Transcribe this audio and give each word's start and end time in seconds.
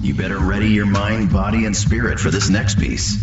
You 0.00 0.14
better 0.14 0.38
ready 0.38 0.68
your 0.68 0.86
mind, 0.86 1.32
body, 1.32 1.64
and 1.64 1.76
spirit 1.76 2.20
for 2.20 2.30
this 2.30 2.48
next 2.48 2.78
piece. 2.78 3.18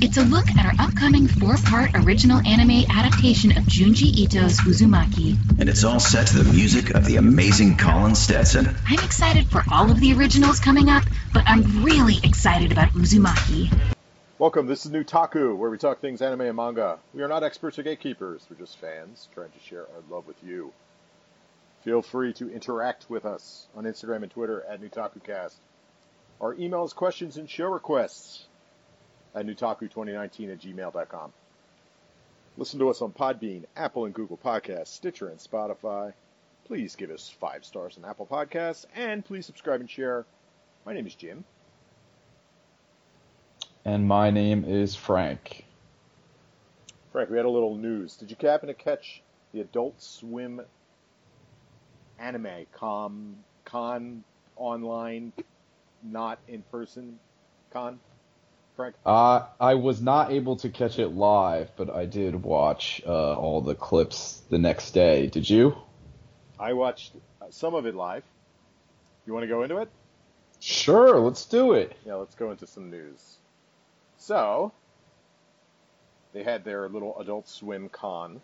It's 0.00 0.16
a 0.16 0.22
look 0.22 0.48
at 0.48 0.64
our 0.64 0.86
upcoming 0.86 1.26
four-part 1.26 1.90
original 1.94 2.38
anime 2.46 2.88
adaptation 2.88 3.50
of 3.58 3.64
Junji 3.64 4.16
Ito's 4.16 4.60
Uzumaki. 4.60 5.36
And 5.58 5.68
it's 5.68 5.82
all 5.82 5.98
set 5.98 6.28
to 6.28 6.38
the 6.38 6.52
music 6.52 6.94
of 6.94 7.04
the 7.04 7.16
amazing 7.16 7.78
Colin 7.78 8.14
Stetson. 8.14 8.76
I'm 8.86 9.04
excited 9.04 9.48
for 9.48 9.64
all 9.72 9.90
of 9.90 9.98
the 9.98 10.12
originals 10.12 10.60
coming 10.60 10.88
up, 10.88 11.02
but 11.34 11.42
I'm 11.46 11.82
really 11.82 12.18
excited 12.22 12.70
about 12.70 12.90
Uzumaki. 12.90 13.76
Welcome, 14.38 14.68
this 14.68 14.86
is 14.86 14.92
Newtaku, 14.92 15.56
where 15.56 15.68
we 15.68 15.78
talk 15.78 15.98
things 15.98 16.22
anime 16.22 16.42
and 16.42 16.56
manga. 16.56 17.00
We 17.12 17.22
are 17.22 17.28
not 17.28 17.42
experts 17.42 17.76
or 17.80 17.82
gatekeepers, 17.82 18.46
we're 18.48 18.56
just 18.56 18.78
fans 18.78 19.26
trying 19.34 19.50
to 19.50 19.58
share 19.68 19.82
our 19.82 20.02
love 20.08 20.28
with 20.28 20.36
you. 20.44 20.72
Feel 21.82 22.02
free 22.02 22.32
to 22.34 22.52
interact 22.54 23.10
with 23.10 23.26
us 23.26 23.66
on 23.74 23.82
Instagram 23.82 24.22
and 24.22 24.30
Twitter 24.30 24.62
at 24.68 24.80
NewtakuCast. 24.80 25.54
Our 26.40 26.54
email 26.54 26.84
is 26.84 26.92
questions 26.92 27.36
and 27.36 27.48
show 27.48 27.66
requests 27.66 28.46
at 29.34 29.46
newtaku2019 29.46 30.52
at 30.52 30.60
gmail.com. 30.60 31.32
Listen 32.56 32.80
to 32.80 32.90
us 32.90 33.02
on 33.02 33.12
Podbean, 33.12 33.64
Apple 33.76 34.06
and 34.06 34.14
Google 34.14 34.38
Podcasts, 34.38 34.88
Stitcher, 34.88 35.28
and 35.28 35.38
Spotify. 35.38 36.12
Please 36.66 36.96
give 36.96 37.10
us 37.10 37.28
five 37.40 37.64
stars 37.64 37.98
on 37.98 38.08
Apple 38.08 38.26
Podcasts, 38.26 38.86
and 38.94 39.24
please 39.24 39.46
subscribe 39.46 39.80
and 39.80 39.90
share. 39.90 40.24
My 40.86 40.94
name 40.94 41.06
is 41.06 41.14
Jim. 41.14 41.44
And 43.84 44.06
my 44.06 44.30
name 44.30 44.64
is 44.64 44.94
Frank. 44.94 45.64
Frank, 47.12 47.30
we 47.30 47.36
had 47.36 47.46
a 47.46 47.50
little 47.50 47.76
news. 47.76 48.16
Did 48.16 48.30
you 48.30 48.36
happen 48.40 48.68
to 48.68 48.74
catch 48.74 49.22
the 49.52 49.60
Adult 49.60 50.00
Swim 50.00 50.60
anime 52.18 52.66
com 52.72 53.36
con 53.64 54.22
online, 54.56 55.32
not 56.02 56.38
in 56.48 56.62
person 56.70 57.18
con? 57.72 58.00
Frank? 58.76 58.94
Uh, 59.04 59.46
I 59.60 59.74
was 59.74 60.00
not 60.00 60.32
able 60.32 60.56
to 60.56 60.68
catch 60.68 60.98
it 60.98 61.08
live, 61.08 61.70
but 61.76 61.90
I 61.90 62.06
did 62.06 62.42
watch 62.42 63.02
uh, 63.06 63.34
all 63.34 63.60
the 63.60 63.74
clips 63.74 64.42
the 64.48 64.58
next 64.58 64.92
day. 64.92 65.26
Did 65.26 65.48
you? 65.48 65.76
I 66.58 66.72
watched 66.72 67.12
uh, 67.42 67.46
some 67.50 67.74
of 67.74 67.86
it 67.86 67.94
live. 67.94 68.24
You 69.26 69.34
want 69.34 69.44
to 69.44 69.48
go 69.48 69.62
into 69.62 69.78
it? 69.78 69.90
Sure, 70.60 71.18
let's 71.20 71.44
do 71.46 71.72
it. 71.72 71.96
Yeah, 72.04 72.14
let's 72.14 72.34
go 72.34 72.50
into 72.50 72.66
some 72.66 72.90
news. 72.90 73.36
So, 74.18 74.72
they 76.32 76.42
had 76.42 76.64
their 76.64 76.88
little 76.88 77.18
Adult 77.18 77.48
Swim 77.48 77.88
con, 77.88 78.40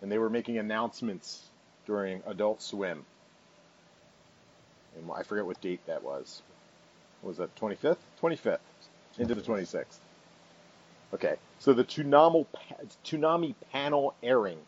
and 0.00 0.10
they 0.10 0.18
were 0.18 0.30
making 0.30 0.58
announcements 0.58 1.42
during 1.86 2.22
Adult 2.26 2.60
Swim. 2.62 3.04
And 4.96 5.10
I 5.14 5.22
forget 5.22 5.46
what 5.46 5.60
date 5.60 5.80
that 5.86 6.02
was. 6.02 6.42
Was 7.22 7.36
that 7.38 7.54
25th? 7.56 7.98
25th 8.20 8.58
into 9.18 9.34
the 9.34 9.42
26th. 9.42 9.98
Okay, 11.14 11.36
so 11.58 11.72
the 11.72 11.84
Toonami 11.84 13.54
panel 13.70 14.14
airing 14.22 14.58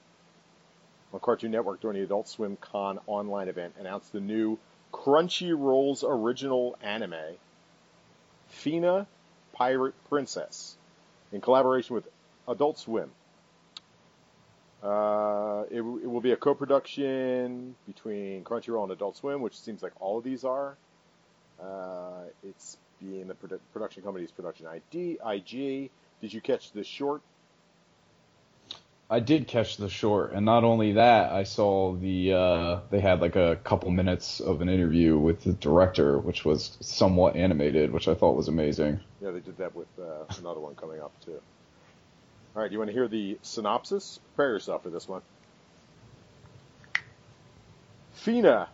on 1.12 1.20
Cartoon 1.20 1.50
Network 1.50 1.80
during 1.80 1.96
the 1.96 2.04
Adult 2.04 2.28
Swim 2.28 2.56
Con 2.60 2.98
online 3.06 3.48
event 3.48 3.74
announced 3.78 4.12
the 4.12 4.20
new 4.20 4.58
Crunchyroll's 4.92 6.04
original 6.06 6.76
anime, 6.82 7.14
Fena 8.52 9.06
Pirate 9.54 9.94
Princess, 10.08 10.76
in 11.32 11.40
collaboration 11.40 11.94
with 11.94 12.08
Adult 12.46 12.78
Swim. 12.78 13.10
Uh, 14.82 15.64
it, 15.70 15.78
it, 15.78 15.82
will 15.82 16.20
be 16.20 16.32
a 16.32 16.36
co-production 16.36 17.74
between 17.86 18.44
Crunchyroll 18.44 18.82
and 18.82 18.92
Adult 18.92 19.16
Swim, 19.16 19.40
which 19.40 19.58
seems 19.58 19.82
like 19.82 19.92
all 19.98 20.18
of 20.18 20.24
these 20.24 20.44
are. 20.44 20.76
Uh, 21.60 22.24
it's 22.42 22.76
being 23.00 23.28
the 23.28 23.34
produ- 23.34 23.60
production 23.72 24.02
company's 24.02 24.32
production 24.32 24.66
ID, 24.66 25.18
IG. 25.24 25.90
Did 26.20 26.32
you 26.32 26.40
catch 26.40 26.72
the 26.72 26.84
short? 26.84 27.22
I 29.10 29.20
did 29.20 29.46
catch 29.46 29.76
the 29.76 29.88
short, 29.90 30.32
and 30.32 30.46
not 30.46 30.64
only 30.64 30.92
that, 30.92 31.30
I 31.30 31.44
saw 31.44 31.94
the 31.94 32.32
uh, 32.32 32.80
they 32.90 33.00
had 33.00 33.20
like 33.20 33.36
a 33.36 33.56
couple 33.62 33.90
minutes 33.90 34.40
of 34.40 34.62
an 34.62 34.68
interview 34.68 35.18
with 35.18 35.44
the 35.44 35.52
director, 35.52 36.18
which 36.18 36.44
was 36.44 36.76
somewhat 36.80 37.36
animated, 37.36 37.92
which 37.92 38.08
I 38.08 38.14
thought 38.14 38.34
was 38.34 38.48
amazing. 38.48 39.00
Yeah, 39.20 39.30
they 39.30 39.40
did 39.40 39.58
that 39.58 39.74
with 39.74 39.88
uh, 39.98 40.24
another 40.38 40.60
one 40.60 40.74
coming 40.74 41.00
up 41.00 41.12
too. 41.24 41.40
All 42.56 42.62
right, 42.62 42.68
do 42.68 42.72
you 42.72 42.78
want 42.78 42.88
to 42.88 42.94
hear 42.94 43.08
the 43.08 43.38
synopsis? 43.42 44.18
Prepare 44.34 44.52
yourself 44.52 44.82
for 44.82 44.90
this 44.90 45.06
one. 45.08 45.22
Fena, 48.16 48.68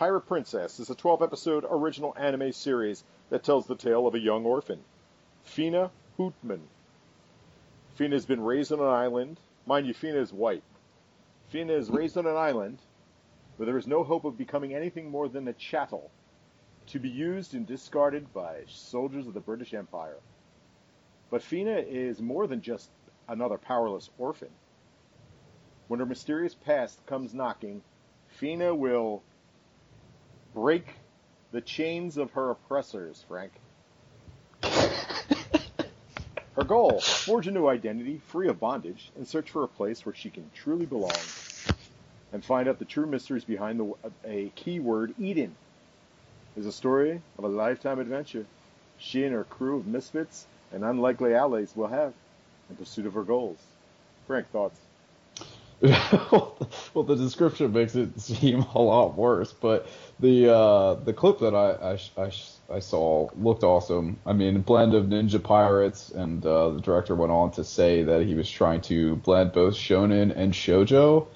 Pirate 0.00 0.22
Princess, 0.22 0.80
is 0.80 0.88
a 0.88 0.94
12 0.94 1.20
episode 1.20 1.66
original 1.68 2.16
anime 2.16 2.52
series 2.52 3.04
that 3.28 3.42
tells 3.42 3.66
the 3.66 3.76
tale 3.76 4.06
of 4.06 4.14
a 4.14 4.18
young 4.18 4.46
orphan, 4.46 4.82
Fena 5.46 5.90
Houtman. 6.18 6.62
Fena 7.98 8.12
has 8.12 8.24
been 8.24 8.40
raised 8.40 8.72
on 8.72 8.80
an 8.80 8.86
island. 8.86 9.38
Mind 9.66 9.86
you, 9.86 9.92
Fena 9.92 10.16
is 10.16 10.32
white. 10.32 10.62
Fena 11.52 11.72
is 11.72 11.90
raised 11.90 12.16
on 12.16 12.26
an 12.26 12.34
island 12.34 12.78
where 13.58 13.66
there 13.66 13.76
is 13.76 13.86
no 13.86 14.02
hope 14.02 14.24
of 14.24 14.38
becoming 14.38 14.72
anything 14.74 15.10
more 15.10 15.28
than 15.28 15.46
a 15.48 15.52
chattel 15.52 16.10
to 16.86 16.98
be 16.98 17.10
used 17.10 17.52
and 17.52 17.66
discarded 17.66 18.32
by 18.32 18.62
soldiers 18.68 19.26
of 19.26 19.34
the 19.34 19.40
British 19.40 19.74
Empire. 19.74 20.16
But 21.28 21.42
Fena 21.42 21.86
is 21.86 22.22
more 22.22 22.46
than 22.46 22.62
just 22.62 22.88
another 23.28 23.58
powerless 23.58 24.08
orphan. 24.16 24.48
When 25.88 26.00
her 26.00 26.06
mysterious 26.06 26.54
past 26.54 27.04
comes 27.04 27.34
knocking, 27.34 27.82
Fena 28.40 28.74
will 28.74 29.22
break 30.54 30.94
the 31.52 31.60
chains 31.60 32.16
of 32.16 32.32
her 32.32 32.50
oppressors, 32.50 33.24
Frank. 33.28 33.52
her 34.62 36.64
goal, 36.64 37.00
forge 37.00 37.46
a 37.46 37.50
new 37.50 37.68
identity, 37.68 38.18
free 38.18 38.48
of 38.48 38.60
bondage, 38.60 39.10
and 39.16 39.26
search 39.26 39.50
for 39.50 39.64
a 39.64 39.68
place 39.68 40.06
where 40.06 40.14
she 40.14 40.30
can 40.30 40.50
truly 40.54 40.86
belong. 40.86 41.12
And 42.32 42.44
find 42.44 42.68
out 42.68 42.78
the 42.78 42.84
true 42.84 43.06
mysteries 43.06 43.44
behind 43.44 43.80
the, 43.80 43.92
a 44.24 44.52
keyword 44.54 45.14
Eden. 45.18 45.56
Is 46.56 46.66
a 46.66 46.72
story 46.72 47.20
of 47.38 47.44
a 47.44 47.48
lifetime 47.48 47.98
adventure 47.98 48.46
she 49.00 49.24
and 49.24 49.34
her 49.34 49.44
crew 49.44 49.78
of 49.78 49.86
misfits 49.86 50.46
and 50.72 50.84
unlikely 50.84 51.34
allies 51.34 51.74
will 51.74 51.88
have 51.88 52.12
in 52.68 52.76
pursuit 52.76 53.06
of 53.06 53.14
her 53.14 53.22
goals. 53.22 53.58
Frank, 54.26 54.48
thoughts? 54.50 54.78
well, 55.82 57.04
the 57.06 57.16
description 57.16 57.72
makes 57.72 57.94
it 57.94 58.20
seem 58.20 58.60
a 58.74 58.80
lot 58.80 59.16
worse, 59.16 59.52
but 59.52 59.86
the 60.18 60.54
uh, 60.54 60.94
the 60.94 61.14
clip 61.14 61.38
that 61.38 61.54
I, 61.54 61.92
I, 61.92 62.22
I, 62.22 62.32
I, 62.76 62.78
saw 62.80 63.30
looked 63.34 63.62
awesome. 63.62 64.18
I 64.26 64.34
mean, 64.34 64.60
blend 64.60 64.92
of 64.92 65.06
ninja 65.06 65.42
pirates, 65.42 66.10
and 66.10 66.44
uh, 66.44 66.70
the 66.70 66.80
director 66.80 67.14
went 67.14 67.32
on 67.32 67.52
to 67.52 67.64
say 67.64 68.02
that 68.02 68.26
he 68.26 68.34
was 68.34 68.50
trying 68.50 68.82
to 68.82 69.16
blend 69.16 69.52
both 69.52 69.72
shonen 69.72 70.36
and 70.36 70.52
shojo, 70.52 71.28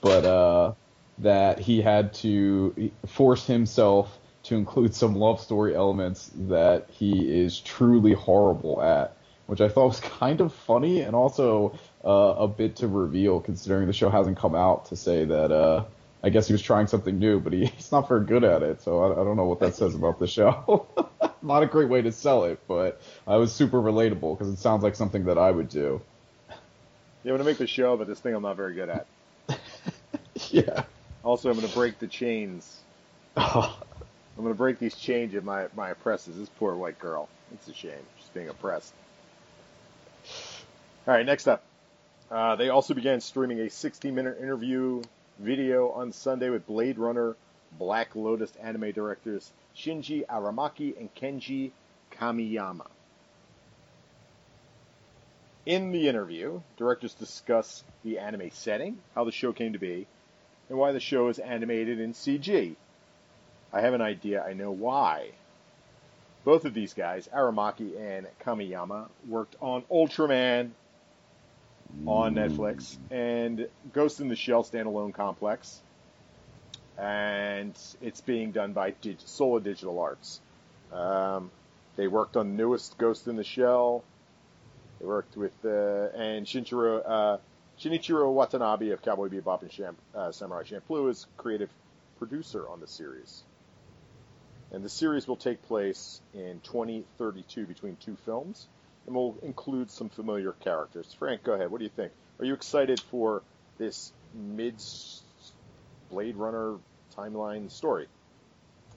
but 0.00 0.24
uh, 0.24 0.74
that 1.18 1.58
he 1.58 1.82
had 1.82 2.14
to 2.14 2.92
force 3.04 3.46
himself 3.46 4.18
to 4.44 4.54
include 4.54 4.94
some 4.94 5.16
love 5.16 5.40
story 5.40 5.74
elements 5.74 6.30
that 6.34 6.88
he 6.90 7.40
is 7.40 7.58
truly 7.60 8.12
horrible 8.12 8.80
at, 8.80 9.16
which 9.46 9.60
I 9.60 9.68
thought 9.68 9.88
was 9.88 10.00
kind 10.20 10.40
of 10.40 10.54
funny 10.54 11.00
and 11.00 11.16
also 11.16 11.76
uh, 12.04 12.34
a 12.38 12.48
bit 12.48 12.76
to 12.76 12.88
reveal, 12.88 13.40
considering 13.40 13.86
the 13.86 13.92
show 13.92 14.10
hasn't 14.10 14.38
come 14.38 14.54
out 14.54 14.86
to 14.86 14.96
say 14.96 15.24
that. 15.24 15.52
Uh, 15.52 15.84
I 16.22 16.30
guess 16.30 16.48
he 16.48 16.52
was 16.52 16.62
trying 16.62 16.88
something 16.88 17.18
new, 17.18 17.38
but 17.38 17.52
he, 17.52 17.66
he's 17.76 17.92
not 17.92 18.08
very 18.08 18.24
good 18.24 18.44
at 18.44 18.62
it. 18.62 18.82
So 18.82 19.02
I, 19.04 19.12
I 19.20 19.24
don't 19.24 19.36
know 19.36 19.44
what 19.44 19.60
that 19.60 19.74
says 19.74 19.94
about 19.94 20.18
the 20.18 20.26
show. 20.26 20.86
not 21.42 21.62
a 21.62 21.66
great 21.66 21.88
way 21.88 22.02
to 22.02 22.12
sell 22.12 22.44
it, 22.44 22.60
but 22.66 23.00
I 23.26 23.36
was 23.36 23.52
super 23.52 23.80
relatable 23.80 24.36
because 24.36 24.52
it 24.52 24.58
sounds 24.58 24.82
like 24.82 24.96
something 24.96 25.24
that 25.26 25.38
I 25.38 25.50
would 25.50 25.68
do. 25.68 26.00
Yeah, 27.24 27.32
I'm 27.32 27.38
gonna 27.38 27.44
make 27.44 27.58
the 27.58 27.66
show, 27.66 27.96
but 27.96 28.06
this 28.06 28.20
thing 28.20 28.34
I'm 28.34 28.42
not 28.42 28.56
very 28.56 28.74
good 28.74 28.88
at. 28.88 29.06
yeah. 30.50 30.84
Also, 31.24 31.50
I'm 31.50 31.56
gonna 31.56 31.68
break 31.68 31.98
the 31.98 32.06
chains. 32.06 32.80
Oh. 33.36 33.78
I'm 34.36 34.44
gonna 34.44 34.54
break 34.54 34.78
these 34.78 34.94
chains 34.94 35.34
of 35.34 35.44
my 35.44 35.66
my 35.76 35.90
oppressors. 35.90 36.36
This 36.36 36.48
poor 36.48 36.76
white 36.76 36.98
girl. 36.98 37.28
It's 37.52 37.66
a 37.68 37.74
shame. 37.74 37.92
She's 38.18 38.28
being 38.28 38.48
oppressed. 38.48 38.94
All 41.06 41.14
right, 41.14 41.26
next 41.26 41.48
up. 41.48 41.64
Uh, 42.30 42.56
they 42.56 42.68
also 42.68 42.94
began 42.94 43.20
streaming 43.20 43.60
a 43.60 43.70
60 43.70 44.10
minute 44.10 44.38
interview 44.40 45.02
video 45.38 45.90
on 45.90 46.12
Sunday 46.12 46.50
with 46.50 46.66
Blade 46.66 46.98
Runner 46.98 47.36
Black 47.78 48.14
Lotus 48.14 48.54
anime 48.56 48.92
directors 48.92 49.50
Shinji 49.76 50.26
Aramaki 50.26 50.98
and 50.98 51.14
Kenji 51.14 51.70
Kamiyama. 52.12 52.86
In 55.64 55.92
the 55.92 56.08
interview, 56.08 56.60
directors 56.76 57.14
discuss 57.14 57.84
the 58.02 58.18
anime 58.18 58.50
setting, 58.50 58.98
how 59.14 59.24
the 59.24 59.32
show 59.32 59.52
came 59.52 59.74
to 59.74 59.78
be, 59.78 60.06
and 60.68 60.78
why 60.78 60.92
the 60.92 61.00
show 61.00 61.28
is 61.28 61.38
animated 61.38 62.00
in 62.00 62.14
CG. 62.14 62.74
I 63.72 63.80
have 63.80 63.94
an 63.94 64.00
idea, 64.00 64.42
I 64.42 64.54
know 64.54 64.70
why. 64.70 65.30
Both 66.44 66.64
of 66.64 66.72
these 66.72 66.94
guys, 66.94 67.28
Aramaki 67.34 67.98
and 67.98 68.26
Kamiyama, 68.42 69.08
worked 69.28 69.56
on 69.60 69.82
Ultraman 69.90 70.70
on 72.06 72.34
Netflix 72.34 72.96
and 73.10 73.68
Ghost 73.92 74.20
in 74.20 74.28
the 74.28 74.36
Shell 74.36 74.64
standalone 74.64 75.12
complex. 75.12 75.80
And 76.96 77.78
it's 78.00 78.20
being 78.20 78.50
done 78.50 78.72
by 78.72 78.90
Dig- 78.90 79.20
Sola 79.24 79.60
Digital 79.60 79.98
Arts. 80.00 80.40
Um, 80.92 81.50
they 81.96 82.08
worked 82.08 82.36
on 82.36 82.48
the 82.48 82.54
newest 82.54 82.98
Ghost 82.98 83.28
in 83.28 83.36
the 83.36 83.44
Shell. 83.44 84.02
They 85.00 85.06
worked 85.06 85.36
with 85.36 85.52
uh, 85.64 86.08
and 86.16 86.44
Shinichiro 86.44 87.02
uh, 87.06 87.36
Shinichiro 87.80 88.32
Watanabe 88.32 88.90
of 88.90 89.02
Cowboy 89.02 89.28
Bebop 89.28 89.62
and 89.62 89.72
Sham, 89.72 89.96
uh, 90.14 90.32
Samurai 90.32 90.64
Champloo 90.64 91.08
is 91.08 91.26
creative 91.36 91.70
producer 92.18 92.68
on 92.68 92.80
the 92.80 92.88
series. 92.88 93.44
And 94.72 94.84
the 94.84 94.88
series 94.88 95.28
will 95.28 95.36
take 95.36 95.62
place 95.62 96.20
in 96.34 96.60
2032 96.64 97.66
between 97.66 97.96
two 97.96 98.16
films 98.24 98.66
and 99.08 99.16
we'll 99.16 99.36
include 99.42 99.90
some 99.90 100.10
familiar 100.10 100.52
characters. 100.52 101.16
Frank, 101.18 101.42
go 101.42 101.54
ahead. 101.54 101.70
What 101.70 101.78
do 101.78 101.84
you 101.84 101.90
think? 101.90 102.12
Are 102.38 102.44
you 102.44 102.52
excited 102.52 103.00
for 103.10 103.42
this 103.78 104.12
mid 104.34 104.80
Blade 106.10 106.36
Runner 106.36 106.76
timeline 107.16 107.70
story? 107.70 108.06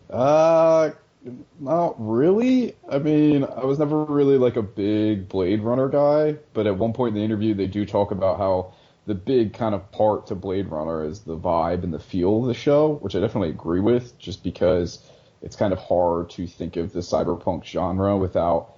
Uh, 0.09 0.91
not 1.59 1.95
really. 1.97 2.75
I 2.89 2.99
mean, 2.99 3.45
I 3.45 3.63
was 3.63 3.79
never 3.79 4.03
really 4.03 4.37
like 4.37 4.57
a 4.57 4.61
big 4.61 5.29
Blade 5.29 5.61
Runner 5.61 5.87
guy, 5.87 6.37
but 6.53 6.67
at 6.67 6.77
one 6.77 6.91
point 6.91 7.15
in 7.15 7.19
the 7.19 7.25
interview, 7.25 7.53
they 7.53 7.67
do 7.67 7.85
talk 7.85 8.11
about 8.11 8.37
how 8.37 8.73
the 9.07 9.15
big 9.15 9.53
kind 9.53 9.73
of 9.73 9.91
part 9.93 10.27
to 10.27 10.35
Blade 10.35 10.67
Runner 10.67 11.05
is 11.05 11.21
the 11.21 11.37
vibe 11.37 11.83
and 11.83 11.93
the 11.93 11.99
feel 11.99 12.41
of 12.41 12.47
the 12.47 12.53
show, 12.53 12.95
which 12.95 13.15
I 13.15 13.21
definitely 13.21 13.49
agree 13.49 13.79
with, 13.79 14.19
just 14.19 14.43
because 14.43 15.07
it's 15.41 15.55
kind 15.55 15.71
of 15.71 15.79
hard 15.79 16.29
to 16.31 16.45
think 16.47 16.75
of 16.75 16.91
the 16.91 16.99
cyberpunk 16.99 17.63
genre 17.63 18.17
without, 18.17 18.75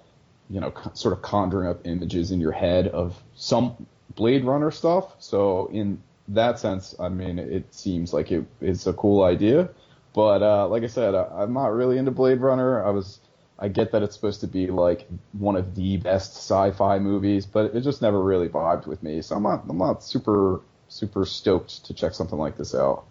you 0.49 0.59
know, 0.59 0.73
sort 0.93 1.13
of 1.13 1.21
conjuring 1.21 1.69
up 1.69 1.85
images 1.85 2.31
in 2.31 2.39
your 2.39 2.51
head 2.51 2.87
of 2.87 3.21
some 3.35 3.87
Blade 4.15 4.45
Runner 4.45 4.71
stuff. 4.71 5.15
So 5.19 5.67
in 5.71 6.01
that 6.29 6.59
sense, 6.59 6.95
I 6.99 7.09
mean, 7.09 7.39
it 7.39 7.73
seems 7.73 8.13
like 8.13 8.31
it 8.31 8.45
is 8.61 8.87
a 8.87 8.93
cool 8.93 9.23
idea. 9.23 9.69
But 10.13 10.43
uh, 10.43 10.67
like 10.67 10.83
I 10.83 10.87
said, 10.87 11.15
I, 11.15 11.27
I'm 11.33 11.53
not 11.53 11.73
really 11.73 11.97
into 11.97 12.11
Blade 12.11 12.39
Runner. 12.39 12.85
I 12.85 12.91
was, 12.91 13.19
I 13.57 13.67
get 13.67 13.91
that 13.93 14.03
it's 14.03 14.15
supposed 14.15 14.41
to 14.41 14.47
be 14.47 14.67
like 14.67 15.07
one 15.31 15.55
of 15.55 15.75
the 15.75 15.97
best 15.97 16.35
sci-fi 16.35 16.99
movies, 16.99 17.45
but 17.45 17.75
it 17.75 17.81
just 17.81 18.01
never 18.01 18.21
really 18.21 18.49
vibed 18.49 18.85
with 18.85 19.01
me. 19.01 19.21
So 19.21 19.35
I'm 19.35 19.43
not, 19.43 19.63
I'm 19.67 19.77
not 19.77 20.03
super, 20.03 20.61
super 20.87 21.25
stoked 21.25 21.85
to 21.85 21.93
check 21.93 22.13
something 22.13 22.37
like 22.37 22.57
this 22.57 22.75
out. 22.75 23.05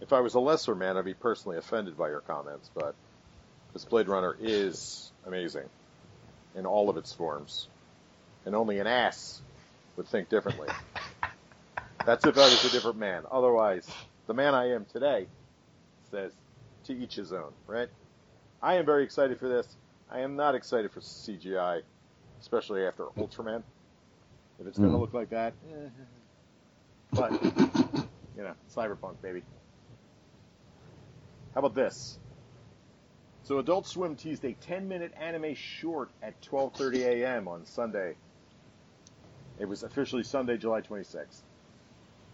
If 0.00 0.12
I 0.12 0.20
was 0.20 0.34
a 0.34 0.40
lesser 0.40 0.74
man, 0.74 0.96
I'd 0.96 1.04
be 1.04 1.14
personally 1.14 1.56
offended 1.56 1.96
by 1.96 2.08
your 2.08 2.20
comments, 2.20 2.68
but 2.74 2.94
this 3.72 3.84
Blade 3.84 4.08
Runner 4.08 4.36
is 4.40 5.10
amazing 5.26 5.68
in 6.54 6.66
all 6.66 6.88
of 6.90 6.96
its 6.96 7.12
forms, 7.12 7.68
and 8.46 8.54
only 8.54 8.78
an 8.78 8.86
ass 8.86 9.40
would 9.96 10.06
think 10.08 10.28
differently. 10.28 10.68
That's 12.06 12.24
if 12.26 12.36
I 12.36 12.42
was 12.42 12.64
a 12.64 12.70
different 12.70 12.98
man. 12.98 13.22
Otherwise, 13.30 13.88
the 14.26 14.34
man 14.34 14.54
I 14.54 14.72
am 14.72 14.84
today 14.92 15.26
says 16.10 16.32
to 16.86 16.92
each 16.92 17.14
his 17.14 17.32
own, 17.32 17.52
right? 17.66 17.88
I 18.62 18.74
am 18.74 18.86
very 18.86 19.04
excited 19.04 19.38
for 19.38 19.48
this. 19.48 19.66
I 20.10 20.20
am 20.20 20.36
not 20.36 20.54
excited 20.54 20.92
for 20.92 21.00
CGI, 21.00 21.82
especially 22.40 22.84
after 22.86 23.04
Ultraman. 23.18 23.62
If 24.60 24.66
it's 24.66 24.78
going 24.78 24.92
to 24.92 24.96
Mm. 24.96 25.00
look 25.00 25.14
like 25.14 25.30
that, 25.30 25.54
eh. 25.68 25.88
but 27.12 27.32
you 28.36 28.42
know, 28.42 28.54
cyberpunk, 28.74 29.20
baby. 29.22 29.42
How 31.54 31.60
about 31.60 31.74
this? 31.74 32.18
So 33.44 33.58
Adult 33.58 33.86
Swim 33.86 34.16
teased 34.16 34.42
a 34.46 34.54
10-minute 34.54 35.12
anime 35.20 35.54
short 35.54 36.10
at 36.22 36.40
12:30 36.40 37.04
a.m. 37.04 37.46
on 37.46 37.66
Sunday. 37.66 38.16
It 39.58 39.68
was 39.68 39.82
officially 39.82 40.22
Sunday, 40.22 40.56
July 40.56 40.80
26th. 40.80 41.42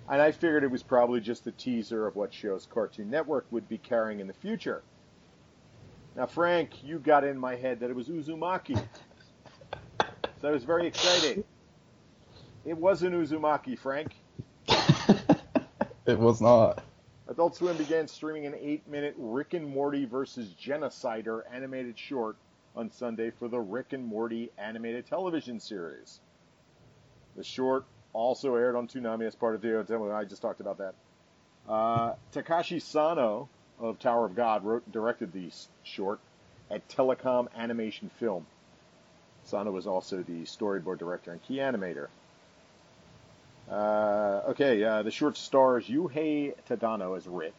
And 0.08 0.22
I 0.22 0.30
figured 0.30 0.62
it 0.62 0.70
was 0.70 0.84
probably 0.84 1.20
just 1.20 1.46
a 1.48 1.52
teaser 1.52 2.06
of 2.06 2.14
what 2.14 2.32
shows 2.32 2.66
Cartoon 2.72 3.10
Network 3.10 3.46
would 3.50 3.68
be 3.68 3.76
carrying 3.76 4.20
in 4.20 4.28
the 4.28 4.32
future. 4.32 4.82
Now, 6.16 6.26
Frank, 6.26 6.82
you 6.82 6.98
got 7.00 7.24
in 7.24 7.36
my 7.38 7.56
head 7.56 7.80
that 7.80 7.90
it 7.90 7.96
was 7.96 8.08
Uzumaki. 8.08 8.80
So 10.40 10.48
I 10.48 10.52
was 10.52 10.64
very 10.64 10.86
excited. 10.86 11.44
It 12.64 12.76
wasn't 12.76 13.14
Uzumaki, 13.14 13.78
Frank. 13.78 14.14
it 14.68 16.18
was 16.18 16.40
not. 16.40 16.82
Adult 17.30 17.54
Swim 17.54 17.76
began 17.76 18.08
streaming 18.08 18.44
an 18.44 18.56
eight-minute 18.60 19.14
Rick 19.16 19.54
and 19.54 19.68
Morty 19.68 20.04
versus 20.04 20.52
Genocider 20.60 21.42
animated 21.52 21.96
short 21.96 22.34
on 22.74 22.90
Sunday 22.90 23.30
for 23.30 23.46
the 23.46 23.60
Rick 23.60 23.92
and 23.92 24.04
Morty 24.04 24.50
animated 24.58 25.06
television 25.06 25.60
series. 25.60 26.18
The 27.36 27.44
short 27.44 27.84
also 28.12 28.56
aired 28.56 28.74
on 28.74 28.88
Toonami 28.88 29.28
as 29.28 29.36
part 29.36 29.54
of 29.54 29.62
the 29.62 30.12
I 30.12 30.24
just 30.24 30.42
talked 30.42 30.60
about 30.60 30.78
that. 30.78 30.94
Uh, 31.68 32.14
Takashi 32.34 32.82
Sano 32.82 33.48
of 33.78 34.00
Tower 34.00 34.26
of 34.26 34.34
God 34.34 34.64
wrote 34.64 34.82
and 34.86 34.92
directed 34.92 35.32
the 35.32 35.52
short 35.84 36.18
at 36.68 36.88
Telecom 36.88 37.46
Animation 37.56 38.10
Film. 38.18 38.44
Sano 39.44 39.70
was 39.70 39.86
also 39.86 40.24
the 40.24 40.42
storyboard 40.42 40.98
director 40.98 41.30
and 41.30 41.40
key 41.44 41.58
animator. 41.58 42.08
Uh, 43.70 44.42
okay, 44.48 44.82
uh, 44.82 45.02
the 45.02 45.10
short 45.12 45.36
stars 45.36 45.86
Yuhei 45.86 46.54
Tadano 46.68 47.16
as 47.16 47.28
Rick 47.28 47.54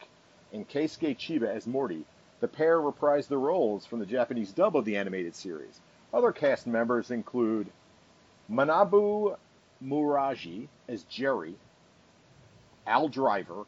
and 0.52 0.68
Keisuke 0.68 1.16
Chiba 1.16 1.48
as 1.48 1.66
Morty. 1.66 2.04
The 2.40 2.48
pair 2.48 2.78
reprised 2.78 3.28
their 3.28 3.38
roles 3.38 3.86
from 3.86 4.00
the 4.00 4.06
Japanese 4.06 4.52
dub 4.52 4.76
of 4.76 4.84
the 4.84 4.96
animated 4.96 5.34
series. 5.34 5.80
Other 6.12 6.32
cast 6.32 6.66
members 6.66 7.10
include 7.10 7.68
Manabu 8.50 9.36
Muraji 9.82 10.68
as 10.88 11.04
Jerry, 11.04 11.54
Al 12.86 13.08
Driver, 13.08 13.64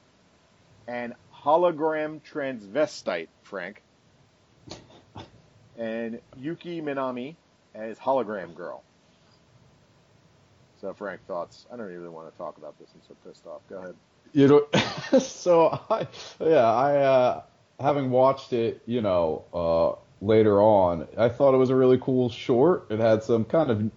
and 0.87 1.15
hologram 1.33 2.21
transvestite 2.21 3.29
Frank, 3.43 3.83
and 5.79 6.21
Yuki 6.37 6.83
Minami 6.83 7.37
as 7.75 7.99
hologram 7.99 8.55
girl. 8.55 8.83
So, 10.85 10.93
Frank, 10.93 11.27
thoughts? 11.27 11.65
I 11.73 11.79
don't 11.79 11.87
really 11.87 12.11
want 12.11 12.31
to 12.31 12.37
talk 12.37 12.59
about 12.59 12.79
this. 12.79 12.91
I'm 12.95 13.01
so 13.09 13.17
pissed 13.27 13.47
off. 13.47 13.63
Go 13.71 13.79
ahead. 13.79 13.95
You 14.35 14.49
know, 14.49 15.19
so 15.19 15.81
I, 15.89 16.07
yeah, 16.39 16.71
I, 16.71 16.97
uh, 16.99 17.43
having 17.81 18.11
watched 18.11 18.53
it, 18.53 18.83
you 18.85 19.01
know, 19.01 19.47
uh, 19.55 19.99
later 20.23 20.61
on, 20.61 21.09
I 21.17 21.31
thought 21.31 21.55
it 21.55 21.57
was 21.57 21.71
a 21.71 21.75
really 21.75 21.97
cool 21.97 22.29
short. 22.29 22.89
It 22.91 22.99
had 22.99 23.23
some 23.23 23.47
kind 23.47 23.71
of 23.71 23.91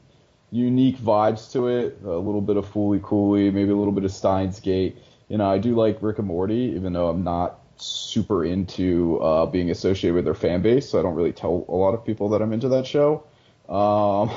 unique 0.50 0.98
vibes 0.98 1.52
to 1.52 1.68
it, 1.68 2.00
a 2.06 2.12
little 2.12 2.40
bit 2.40 2.56
of 2.56 2.66
Fooly 2.66 3.02
Cooly, 3.02 3.52
maybe 3.52 3.72
a 3.72 3.76
little 3.76 3.92
bit 3.92 4.06
of 4.06 4.12
Steins 4.14 4.62
Gate. 4.62 4.98
You 5.28 5.40
know, 5.40 5.52
I 5.52 5.58
do 5.58 5.76
like 5.76 6.02
Rick 6.02 6.20
and 6.20 6.28
Morty, 6.28 6.72
even 6.78 6.94
though 6.94 7.10
I'm 7.10 7.26
not 7.26 7.60
super 7.76 8.46
into 8.46 9.20
uh, 9.20 9.46
being 9.46 9.72
associated 9.72 10.16
with 10.16 10.24
their 10.24 10.34
fan 10.34 10.62
base, 10.62 10.88
so 10.88 11.00
I 11.00 11.02
don't 11.02 11.16
really 11.16 11.34
tell 11.34 11.66
a 11.68 11.76
lot 11.76 11.96
of 11.96 12.06
people 12.06 12.30
that 12.30 12.42
I'm 12.42 12.54
into 12.54 12.70
that 12.70 12.88
show. 12.88 13.26
Um, 13.68 14.32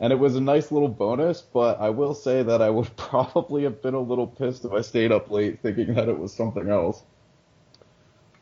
and 0.00 0.14
it 0.14 0.18
was 0.18 0.34
a 0.34 0.40
nice 0.40 0.72
little 0.72 0.88
bonus, 0.88 1.42
but 1.42 1.78
I 1.78 1.90
will 1.90 2.14
say 2.14 2.42
that 2.42 2.62
I 2.62 2.70
would 2.70 2.90
probably 2.96 3.64
have 3.64 3.82
been 3.82 3.94
a 3.94 4.00
little 4.00 4.26
pissed 4.26 4.64
if 4.64 4.72
I 4.72 4.80
stayed 4.80 5.12
up 5.12 5.30
late 5.30 5.60
thinking 5.60 5.94
that 5.94 6.08
it 6.08 6.18
was 6.18 6.32
something 6.32 6.68
else. 6.68 7.02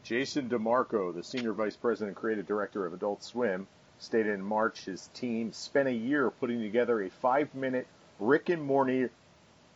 Jason 0.04 0.48
DeMarco, 0.48 1.12
the 1.12 1.22
senior 1.22 1.52
vice 1.52 1.76
president 1.76 2.10
and 2.10 2.16
creative 2.16 2.46
director 2.46 2.86
of 2.86 2.94
Adult 2.94 3.22
Swim, 3.22 3.66
stated 3.98 4.32
in 4.32 4.40
March 4.40 4.84
his 4.84 5.08
team 5.08 5.52
spent 5.52 5.88
a 5.88 5.92
year 5.92 6.30
putting 6.30 6.62
together 6.62 7.02
a 7.02 7.10
five 7.10 7.52
minute 7.54 7.86
Rick 8.20 8.48
and 8.48 8.62
Morty 8.62 9.08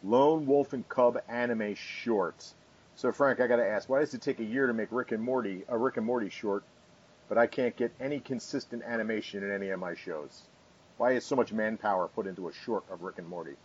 Lone 0.05 0.47
Wolf 0.47 0.73
and 0.73 0.89
Cub 0.89 1.21
anime 1.29 1.75
short. 1.75 2.55
So, 2.95 3.11
Frank, 3.11 3.41
I 3.41 3.47
got 3.47 3.57
to 3.57 3.67
ask, 3.67 3.89
why 3.89 4.01
does 4.01 4.15
it 4.15 4.23
take 4.23 4.39
a 4.39 4.45
year 4.45 4.67
to 4.69 4.73
make 4.73 4.89
Rick 4.91 5.13
and 5.13 5.23
Morty 5.23 5.65
a 5.69 5.77
Rick 5.77 5.97
and 5.97 6.07
Morty 6.07 6.29
short, 6.29 6.63
but 7.29 7.37
I 7.37 7.47
can't 7.47 7.77
get 7.77 7.93
any 8.01 8.21
consistent 8.21 8.85
animation 8.85 9.43
in 9.43 9.51
any 9.51 9.71
of 9.71 9.81
my 9.81 9.95
shows? 9.95 10.43
Why 11.03 11.15
is 11.15 11.25
so 11.25 11.35
much 11.35 11.53
manpower 11.53 12.07
put 12.07 12.29
into 12.29 12.49
a 12.49 12.53
short 12.53 12.85
of 12.89 13.03
Rick 13.03 13.19
and 13.19 13.27
Morty? 13.27 13.57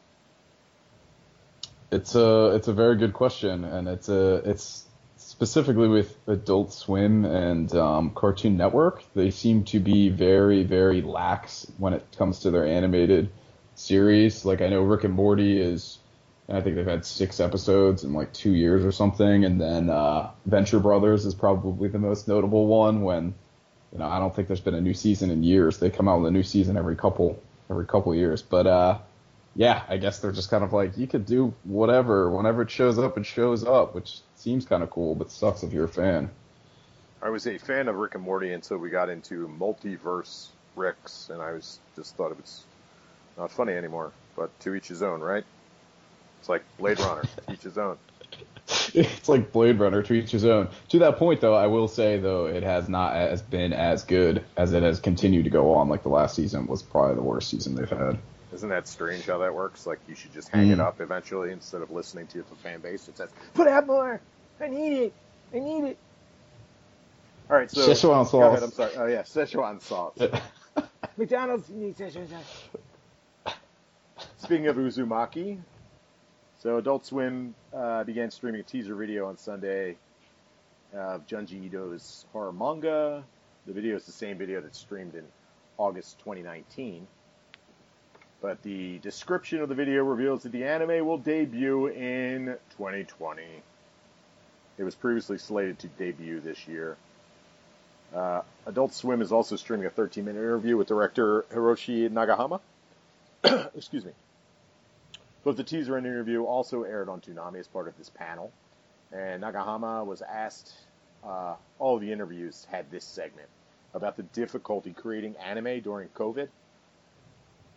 It's 1.91 2.15
a 2.15 2.56
it's 2.56 2.67
a 2.67 2.74
very 2.74 2.96
good 2.96 3.13
question, 3.13 3.63
and 3.63 3.88
it's 3.88 4.10
a 4.10 4.38
it's 4.38 4.86
specifically 5.17 5.88
with 5.88 6.17
Adult 6.25 6.74
Swim 6.74 7.25
and 7.25 7.72
um, 7.75 8.10
Cartoon 8.15 8.58
Network. 8.58 9.03
They 9.13 9.29
seem 9.29 9.65
to 9.65 9.79
be 9.79 10.10
very 10.10 10.63
very 10.63 11.03
lax 11.03 11.72
when 11.77 11.94
it 11.94 12.08
comes 12.17 12.39
to 12.39 12.50
their 12.50 12.65
animated 12.65 13.29
series. 13.75 14.44
Like 14.44 14.62
I 14.62 14.70
know 14.70 14.82
Rick 14.82 15.03
and 15.03 15.13
Morty 15.13 15.62
is, 15.62 16.00
I 16.50 16.62
think 16.62 16.75
they've 16.75 16.88
had 16.88 17.06
six 17.06 17.39
episodes 17.39 18.03
in 18.03 18.13
like 18.13 18.34
two 18.34 18.56
years 18.56 18.84
or 18.84 18.91
something, 18.91 19.46
and 19.46 19.62
then 19.62 19.91
uh, 19.91 20.32
Venture 20.48 20.79
Brothers 20.79 21.24
is 21.27 21.36
probably 21.36 21.89
the 21.89 22.00
most 22.00 22.27
notable 22.27 22.65
one. 22.65 23.03
When 23.03 23.36
you 23.91 24.00
know 24.00 24.08
I 24.08 24.20
don't 24.20 24.36
think 24.36 24.48
there's 24.48 24.62
been 24.62 24.75
a 24.75 24.82
new 24.82 24.94
season 24.94 25.32
in 25.32 25.44
years. 25.44 25.77
They 25.77 25.89
come 25.89 26.08
out 26.08 26.20
with 26.20 26.27
a 26.27 26.32
new 26.32 26.44
season 26.44 26.77
every 26.77 26.96
couple 26.96 27.41
every 27.70 27.86
couple 27.86 28.13
years, 28.15 28.41
but 28.41 28.67
uh, 28.67 28.98
yeah, 29.56 29.84
I 29.89 29.98
guess 29.98 30.20
they're 30.20 30.32
just 30.32 30.50
kind 30.50 30.63
of 30.63 30.72
like 30.74 30.98
you 30.98 31.08
could 31.08 31.25
do 31.25 31.53
whatever 31.63 32.29
whenever 32.29 32.62
it 32.62 32.72
shows 32.72 33.00
up. 33.00 33.17
It 33.17 33.25
shows 33.25 33.63
up, 33.63 33.96
which 33.96 34.20
seems 34.36 34.65
kind 34.65 34.84
of 34.84 34.89
cool, 34.89 35.15
but 35.15 35.32
sucks 35.32 35.63
if 35.63 35.74
you're 35.74 35.86
a 35.86 35.89
fan. 35.89 36.29
I 37.22 37.29
was 37.29 37.48
a 37.48 37.58
fan 37.58 37.88
of 37.88 37.96
Rick 37.96 38.15
and 38.15 38.24
Morty 38.24 38.53
until 38.53 38.77
we 38.77 38.89
got 38.89 39.10
into 39.10 39.48
multiverse 39.48 40.48
Ricks, 40.75 41.29
and 41.32 41.41
I 41.41 41.53
was 41.53 41.79
just 41.96 42.15
thought 42.15 42.32
it 42.32 42.38
was 42.38 42.63
not 43.38 43.51
funny 43.51 43.74
anymore. 43.74 44.12
But 44.36 44.58
to 44.62 44.75
each 44.75 44.88
his 44.88 45.01
own, 45.01 45.22
right? 45.22 45.44
It's 46.39 46.50
like 46.50 46.63
Blade 46.77 47.00
Runner, 47.00 47.24
each 47.51 47.63
his 47.63 47.77
own. 47.79 47.98
It's 48.94 49.30
like 49.30 49.52
Blade 49.52 49.80
Runner 49.80 50.02
to 50.04 50.14
each 50.14 50.32
his 50.32 50.46
own. 50.46 50.70
To 50.90 51.00
that 51.00 51.18
point, 51.18 51.42
though, 51.42 51.56
I 51.56 51.68
will 51.68 51.88
say 51.88 52.18
though 52.20 52.48
it 52.48 52.64
has 52.64 52.90
not 52.90 53.16
as 53.16 53.42
been 53.42 53.74
as 53.74 54.04
good 54.04 54.44
as 54.58 54.74
it 54.74 54.84
has 54.84 55.00
continued 55.00 55.46
to 55.46 55.50
go 55.50 55.74
on. 55.76 55.88
Like 55.90 56.04
the 56.04 56.10
last 56.10 56.36
season 56.36 56.68
was 56.68 56.84
probably 56.84 57.16
the 57.16 57.22
worst 57.22 57.50
season 57.50 57.76
they've 57.76 57.90
had. 57.90 58.18
Isn't 58.54 58.70
that 58.70 58.88
strange 58.88 59.26
how 59.26 59.38
that 59.40 59.54
works? 59.54 59.86
Like 59.86 60.00
you 60.08 60.16
should 60.16 60.34
just 60.34 60.50
hang 60.50 60.70
it 60.70 60.78
Mm. 60.80 60.86
up 60.86 61.00
eventually 61.02 61.52
instead 61.52 61.82
of 61.82 61.92
listening 61.92 62.28
to 62.28 62.40
the 62.40 62.56
fan 62.64 62.80
base 62.82 63.06
that 63.06 63.18
says, 63.18 63.30
"Put 63.54 63.68
out 63.68 63.88
more. 63.88 64.20
I 64.60 64.68
need 64.68 64.94
it. 65.04 65.14
I 65.54 65.60
need 65.60 65.84
it." 65.84 65.98
All 67.50 67.56
right, 67.56 67.70
so 67.72 67.88
Szechuan 67.88 68.30
Go 68.30 68.42
ahead. 68.42 68.64
I'm 68.64 68.72
sorry. 68.72 68.92
Oh 68.98 69.06
yeah, 69.06 69.22
Szechuan 69.22 69.82
sauce. 69.82 70.18
McDonald's 71.18 71.70
needs 71.70 72.00
Szechuan 72.00 72.28
sauce. 72.30 73.56
Speaking 74.40 74.68
of 74.68 74.76
Uzumaki, 74.78 75.58
so 76.60 76.78
Adult 76.78 77.06
Swim 77.06 77.54
uh, 77.74 78.04
began 78.04 78.32
streaming 78.32 78.62
a 78.62 78.64
teaser 78.64 78.96
video 78.96 79.28
on 79.28 79.38
Sunday 79.38 79.98
of 80.94 81.28
Junji 81.28 81.66
Ito's 81.66 82.26
horror 82.34 82.52
manga. 82.52 83.24
The 83.66 83.74
video 83.74 83.96
is 83.96 84.06
the 84.06 84.12
same 84.12 84.38
video 84.38 84.62
that 84.62 84.76
streamed 84.76 85.16
in 85.16 85.26
August 85.78 86.20
2019. 86.20 87.08
But 88.42 88.62
the 88.64 89.00
description 89.00 89.62
of 89.62 89.70
the 89.70 89.76
video 89.76 90.04
reveals 90.04 90.44
that 90.44 90.52
the 90.52 90.64
anime 90.64 91.06
will 91.06 91.18
debut 91.18 91.88
in 91.88 92.56
2020. 92.78 93.44
It 94.78 94.84
was 94.84 94.96
previously 94.96 95.38
slated 95.38 95.80
to 95.80 95.88
debut 95.88 96.40
this 96.40 96.68
year. 96.68 96.98
Uh, 98.16 98.42
Adult 98.66 98.94
Swim 98.94 99.22
is 99.22 99.32
also 99.32 99.56
streaming 99.56 99.86
a 99.88 99.90
13 99.90 100.24
minute 100.24 100.40
interview 100.40 100.78
with 100.78 100.88
director 100.88 101.46
Hiroshi 101.52 102.10
Nagahama. 102.10 102.62
Excuse 103.76 104.06
me. 104.06 104.12
Both 105.48 105.56
the 105.56 105.63
teaser 105.63 105.96
and 105.96 106.06
interview 106.06 106.44
also 106.44 106.84
aired 106.84 107.08
on 107.08 107.22
Toonami 107.22 107.62
as 107.62 107.70
part 107.70 107.88
of 107.88 107.98
this 107.98 108.10
panel. 108.10 108.51
And 109.13 109.44
Nagahama 109.44 110.06
was 110.06 110.22
asked, 110.22 110.74
uh, 111.24 111.56
all 111.80 112.00
the 112.00 112.12
interviews 112.12 112.68
had 112.70 112.92
this 112.92 113.06
segment 113.06 113.48
about 113.94 114.18
the 114.18 114.24
difficulty 114.24 114.92
creating 114.92 115.38
anime 115.38 115.80
during 115.80 116.10
COVID. 116.10 116.50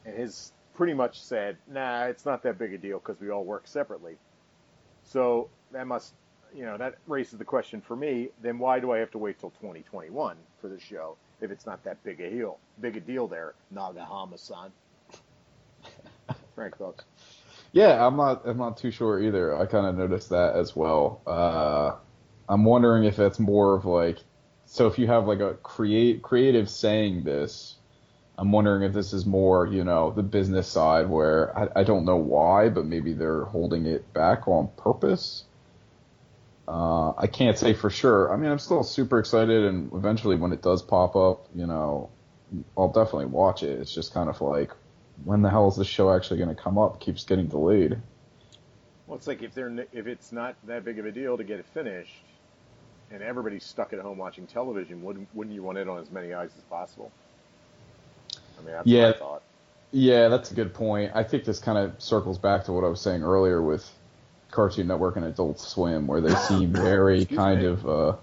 And 0.04 0.16
his 0.16 0.50
pretty 0.74 0.94
much 0.94 1.22
said, 1.22 1.58
nah, 1.68 2.06
it's 2.06 2.26
not 2.26 2.42
that 2.42 2.58
big 2.58 2.74
a 2.74 2.78
deal 2.78 2.98
because 2.98 3.20
we 3.20 3.30
all 3.30 3.44
work 3.44 3.68
separately. 3.68 4.16
So 5.04 5.48
that 5.70 5.86
must, 5.86 6.12
you 6.52 6.64
know, 6.64 6.76
that 6.76 6.96
raises 7.06 7.38
the 7.38 7.44
question 7.44 7.80
for 7.80 7.94
me, 7.94 8.30
then 8.42 8.58
why 8.58 8.80
do 8.80 8.90
I 8.90 8.98
have 8.98 9.12
to 9.12 9.18
wait 9.18 9.38
till 9.38 9.50
2021 9.50 10.36
for 10.60 10.66
the 10.66 10.80
show 10.80 11.16
if 11.40 11.52
it's 11.52 11.66
not 11.66 11.84
that 11.84 12.02
big 12.02 12.20
a 12.20 12.30
deal? 12.30 12.58
Big 12.80 12.96
a 12.96 13.00
deal 13.00 13.28
there, 13.28 13.54
Nagahama-san. 13.72 14.72
Frank 16.56 16.76
thoughts? 16.76 17.04
Yeah, 17.72 18.04
I'm 18.04 18.16
not. 18.16 18.46
I'm 18.46 18.58
not 18.58 18.76
too 18.78 18.90
sure 18.90 19.20
either. 19.22 19.56
I 19.56 19.66
kind 19.66 19.86
of 19.86 19.96
noticed 19.96 20.30
that 20.30 20.56
as 20.56 20.74
well. 20.74 21.20
Uh, 21.26 21.96
I'm 22.48 22.64
wondering 22.64 23.04
if 23.04 23.18
it's 23.18 23.38
more 23.38 23.74
of 23.76 23.84
like, 23.84 24.18
so 24.66 24.86
if 24.88 24.98
you 24.98 25.06
have 25.06 25.26
like 25.28 25.40
a 25.40 25.54
create 25.54 26.22
creative 26.22 26.68
saying 26.68 27.22
this, 27.24 27.76
I'm 28.38 28.52
wondering 28.52 28.82
if 28.84 28.92
this 28.94 29.12
is 29.12 29.26
more, 29.26 29.66
you 29.66 29.84
know, 29.84 30.10
the 30.12 30.22
business 30.22 30.68
side 30.68 31.08
where 31.08 31.56
I, 31.58 31.80
I 31.80 31.84
don't 31.84 32.04
know 32.04 32.16
why, 32.16 32.68
but 32.70 32.86
maybe 32.86 33.12
they're 33.14 33.44
holding 33.44 33.86
it 33.86 34.12
back 34.14 34.48
on 34.48 34.68
purpose. 34.76 35.44
Uh, 36.68 37.10
I 37.18 37.26
can't 37.26 37.58
say 37.58 37.74
for 37.74 37.90
sure. 37.90 38.32
I 38.32 38.36
mean, 38.36 38.50
I'm 38.50 38.58
still 38.58 38.84
super 38.84 39.18
excited, 39.18 39.64
and 39.64 39.92
eventually 39.92 40.36
when 40.36 40.52
it 40.52 40.62
does 40.62 40.82
pop 40.82 41.16
up, 41.16 41.48
you 41.54 41.66
know, 41.66 42.10
I'll 42.76 42.88
definitely 42.92 43.26
watch 43.26 43.62
it. 43.62 43.80
It's 43.80 43.92
just 43.92 44.14
kind 44.14 44.28
of 44.28 44.40
like, 44.40 44.72
when 45.24 45.42
the 45.42 45.50
hell 45.50 45.68
is 45.68 45.76
this 45.76 45.86
show 45.86 46.12
actually 46.14 46.38
going 46.38 46.54
to 46.54 46.60
come 46.60 46.78
up? 46.78 47.00
Keeps 47.00 47.24
getting 47.24 47.46
delayed. 47.46 47.98
Well, 49.06 49.16
it's 49.16 49.26
like 49.26 49.42
if 49.42 49.54
they're 49.54 49.86
if 49.92 50.06
it's 50.06 50.32
not 50.32 50.54
that 50.66 50.84
big 50.84 50.98
of 50.98 51.06
a 51.06 51.10
deal 51.12 51.36
to 51.36 51.44
get 51.44 51.58
it 51.58 51.66
finished, 51.74 52.12
and 53.10 53.22
everybody's 53.22 53.64
stuck 53.64 53.92
at 53.92 53.98
home 54.00 54.18
watching 54.18 54.46
television, 54.46 55.02
wouldn't 55.02 55.28
wouldn't 55.34 55.54
you 55.54 55.62
want 55.62 55.78
it 55.78 55.88
on 55.88 55.98
as 55.98 56.10
many 56.10 56.32
eyes 56.32 56.50
as 56.56 56.62
possible? 56.64 57.10
I 58.58 58.62
mean, 58.62 58.72
that's 58.72 58.86
Yeah. 58.86 59.06
what 59.06 59.16
I 59.16 59.18
thought. 59.18 59.42
Yeah, 59.92 60.28
that's 60.28 60.52
a 60.52 60.54
good 60.54 60.72
point. 60.74 61.12
I 61.14 61.24
think 61.24 61.44
this 61.44 61.58
kind 61.58 61.76
of 61.78 62.00
circles 62.00 62.38
back 62.38 62.64
to 62.64 62.72
what 62.72 62.84
I 62.84 62.88
was 62.88 63.00
saying 63.00 63.22
earlier 63.24 63.60
with 63.60 63.90
Cartoon 64.52 64.86
Network 64.86 65.16
and 65.16 65.24
Adult 65.24 65.58
Swim, 65.58 66.06
where 66.06 66.20
they 66.20 66.34
seem 66.34 66.72
very 66.72 67.24
kind 67.24 67.62
me. 67.62 67.66
of 67.66 67.88
uh, 67.88 68.16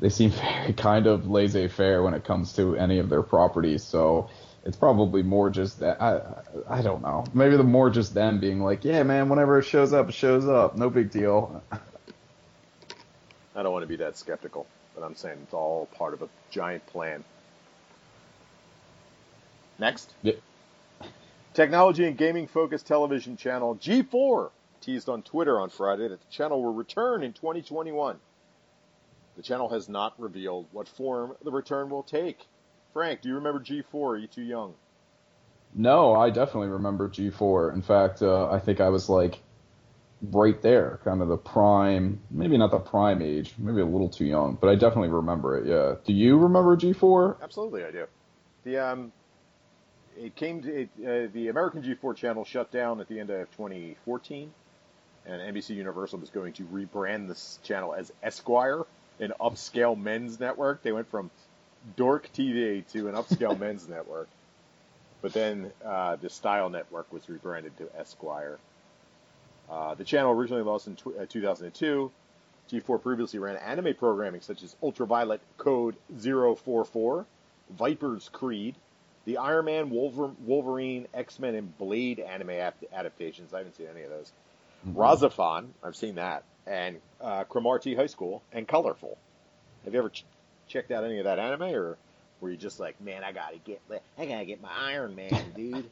they 0.00 0.08
seem 0.08 0.30
very 0.30 0.72
kind 0.72 1.06
of 1.06 1.28
laissez-faire 1.28 2.02
when 2.02 2.14
it 2.14 2.24
comes 2.24 2.54
to 2.54 2.76
any 2.76 2.98
of 2.98 3.10
their 3.10 3.22
properties. 3.22 3.82
So 3.84 4.30
it's 4.64 4.76
probably 4.76 5.22
more 5.22 5.50
just 5.50 5.80
that 5.80 6.00
I 6.00 6.20
I 6.68 6.82
don't 6.82 7.02
know. 7.02 7.24
Maybe 7.34 7.56
the 7.56 7.64
more 7.64 7.90
just 7.90 8.14
them 8.14 8.40
being 8.40 8.60
like, 8.60 8.84
yeah, 8.84 9.02
man, 9.02 9.28
whenever 9.28 9.58
it 9.58 9.64
shows 9.64 9.92
up, 9.92 10.08
it 10.08 10.14
shows 10.14 10.48
up. 10.48 10.76
No 10.76 10.90
big 10.90 11.10
deal. 11.10 11.62
I 13.56 13.62
don't 13.62 13.72
want 13.72 13.82
to 13.82 13.88
be 13.88 13.96
that 13.96 14.16
skeptical, 14.16 14.66
but 14.94 15.04
I'm 15.04 15.14
saying 15.14 15.38
it's 15.42 15.54
all 15.54 15.86
part 15.94 16.14
of 16.14 16.22
a 16.22 16.28
giant 16.50 16.86
plan. 16.86 17.24
Next. 19.78 20.12
Yep. 20.22 20.40
Technology 21.52 22.06
and 22.06 22.18
gaming 22.18 22.48
focused 22.48 22.86
television 22.86 23.36
channel 23.36 23.76
G4 23.76 24.50
teased 24.80 25.08
on 25.08 25.22
Twitter 25.22 25.60
on 25.60 25.70
Friday 25.70 26.08
that 26.08 26.20
the 26.20 26.32
channel 26.32 26.62
will 26.62 26.72
return 26.72 27.22
in 27.22 27.32
2021. 27.32 28.16
The 29.36 29.42
channel 29.42 29.68
has 29.70 29.88
not 29.88 30.14
revealed 30.18 30.66
what 30.72 30.88
form 30.88 31.36
the 31.44 31.50
return 31.50 31.90
will 31.90 32.02
take. 32.02 32.38
Frank, 32.94 33.20
do 33.20 33.28
you 33.28 33.34
remember 33.34 33.60
G4? 33.60 34.14
Are 34.14 34.16
you 34.16 34.28
too 34.28 34.42
young? 34.42 34.74
No, 35.74 36.14
I 36.14 36.30
definitely 36.30 36.68
remember 36.68 37.08
G4. 37.08 37.74
In 37.74 37.82
fact, 37.82 38.22
uh, 38.22 38.48
I 38.48 38.60
think 38.60 38.80
I 38.80 38.88
was 38.88 39.08
like 39.08 39.40
right 40.22 40.62
there, 40.62 41.00
kind 41.04 41.20
of 41.20 41.28
the 41.28 41.36
prime, 41.36 42.20
maybe 42.30 42.56
not 42.56 42.70
the 42.70 42.78
prime 42.78 43.20
age, 43.20 43.52
maybe 43.58 43.80
a 43.80 43.84
little 43.84 44.08
too 44.08 44.24
young, 44.24 44.56
but 44.60 44.68
I 44.68 44.76
definitely 44.76 45.08
remember 45.08 45.58
it. 45.58 45.66
Yeah. 45.66 45.96
Do 46.06 46.12
you 46.12 46.38
remember 46.38 46.76
G4? 46.76 47.42
Absolutely, 47.42 47.84
I 47.84 47.90
do. 47.90 48.06
The 48.62 48.78
um, 48.78 49.12
it 50.16 50.36
came 50.36 50.62
to 50.62 50.82
it, 50.82 50.88
uh, 51.00 51.32
the 51.32 51.48
American 51.48 51.82
G4 51.82 52.14
channel 52.14 52.44
shut 52.44 52.70
down 52.70 53.00
at 53.00 53.08
the 53.08 53.18
end 53.18 53.30
of 53.30 53.50
2014, 53.56 54.52
and 55.26 55.56
NBC 55.56 55.70
Universal 55.70 56.20
was 56.20 56.30
going 56.30 56.52
to 56.54 56.62
rebrand 56.64 57.26
this 57.26 57.58
channel 57.64 57.92
as 57.92 58.12
Esquire, 58.22 58.84
an 59.18 59.32
upscale 59.40 60.00
men's 60.00 60.38
network. 60.38 60.82
They 60.84 60.92
went 60.92 61.10
from 61.10 61.32
Dork 61.96 62.30
TV 62.34 62.86
to 62.92 63.08
an 63.08 63.14
upscale 63.14 63.58
men's 63.60 63.88
network, 63.88 64.28
but 65.22 65.32
then 65.32 65.72
uh, 65.84 66.16
the 66.16 66.30
Style 66.30 66.68
Network 66.70 67.12
was 67.12 67.28
rebranded 67.28 67.76
to 67.78 67.88
Esquire. 67.98 68.58
Uh, 69.70 69.94
the 69.94 70.04
channel 70.04 70.32
originally 70.32 70.62
launched 70.62 70.86
in 70.86 70.96
tw- 70.96 71.18
uh, 71.20 71.26
2002. 71.28 72.10
G4 72.70 73.02
previously 73.02 73.38
ran 73.38 73.56
anime 73.56 73.94
programming 73.94 74.40
such 74.40 74.62
as 74.62 74.74
Ultraviolet 74.82 75.40
Code 75.58 75.96
044, 76.18 77.26
Viper's 77.70 78.30
Creed, 78.30 78.74
the 79.26 79.36
Iron 79.36 79.66
Man, 79.66 79.90
Wolver- 79.90 80.32
Wolverine, 80.46 81.06
X 81.12 81.38
Men, 81.38 81.54
and 81.54 81.76
Blade 81.78 82.20
anime 82.20 82.50
ap- 82.50 82.82
adaptations. 82.92 83.52
I 83.52 83.58
haven't 83.58 83.76
seen 83.76 83.86
any 83.94 84.02
of 84.04 84.10
those. 84.10 84.32
RahXephon, 84.88 85.68
I've 85.82 85.96
seen 85.96 86.14
that, 86.16 86.44
and 86.66 87.00
uh, 87.20 87.44
Cromartie 87.44 87.94
High 87.94 88.06
School, 88.06 88.42
and 88.52 88.66
Colorful. 88.68 89.16
Have 89.84 89.92
you 89.94 89.98
ever 89.98 90.10
ch- 90.10 90.24
checked 90.74 90.90
out 90.90 91.04
any 91.04 91.18
of 91.18 91.24
that 91.24 91.38
anime, 91.38 91.74
or 91.74 91.96
were 92.40 92.50
you 92.50 92.56
just 92.56 92.80
like, 92.80 93.00
man, 93.00 93.22
I 93.22 93.32
gotta 93.32 93.58
get, 93.58 93.80
I 94.18 94.26
gotta 94.26 94.44
get 94.44 94.60
my 94.60 94.72
Iron 94.76 95.14
Man, 95.14 95.52
dude? 95.56 95.90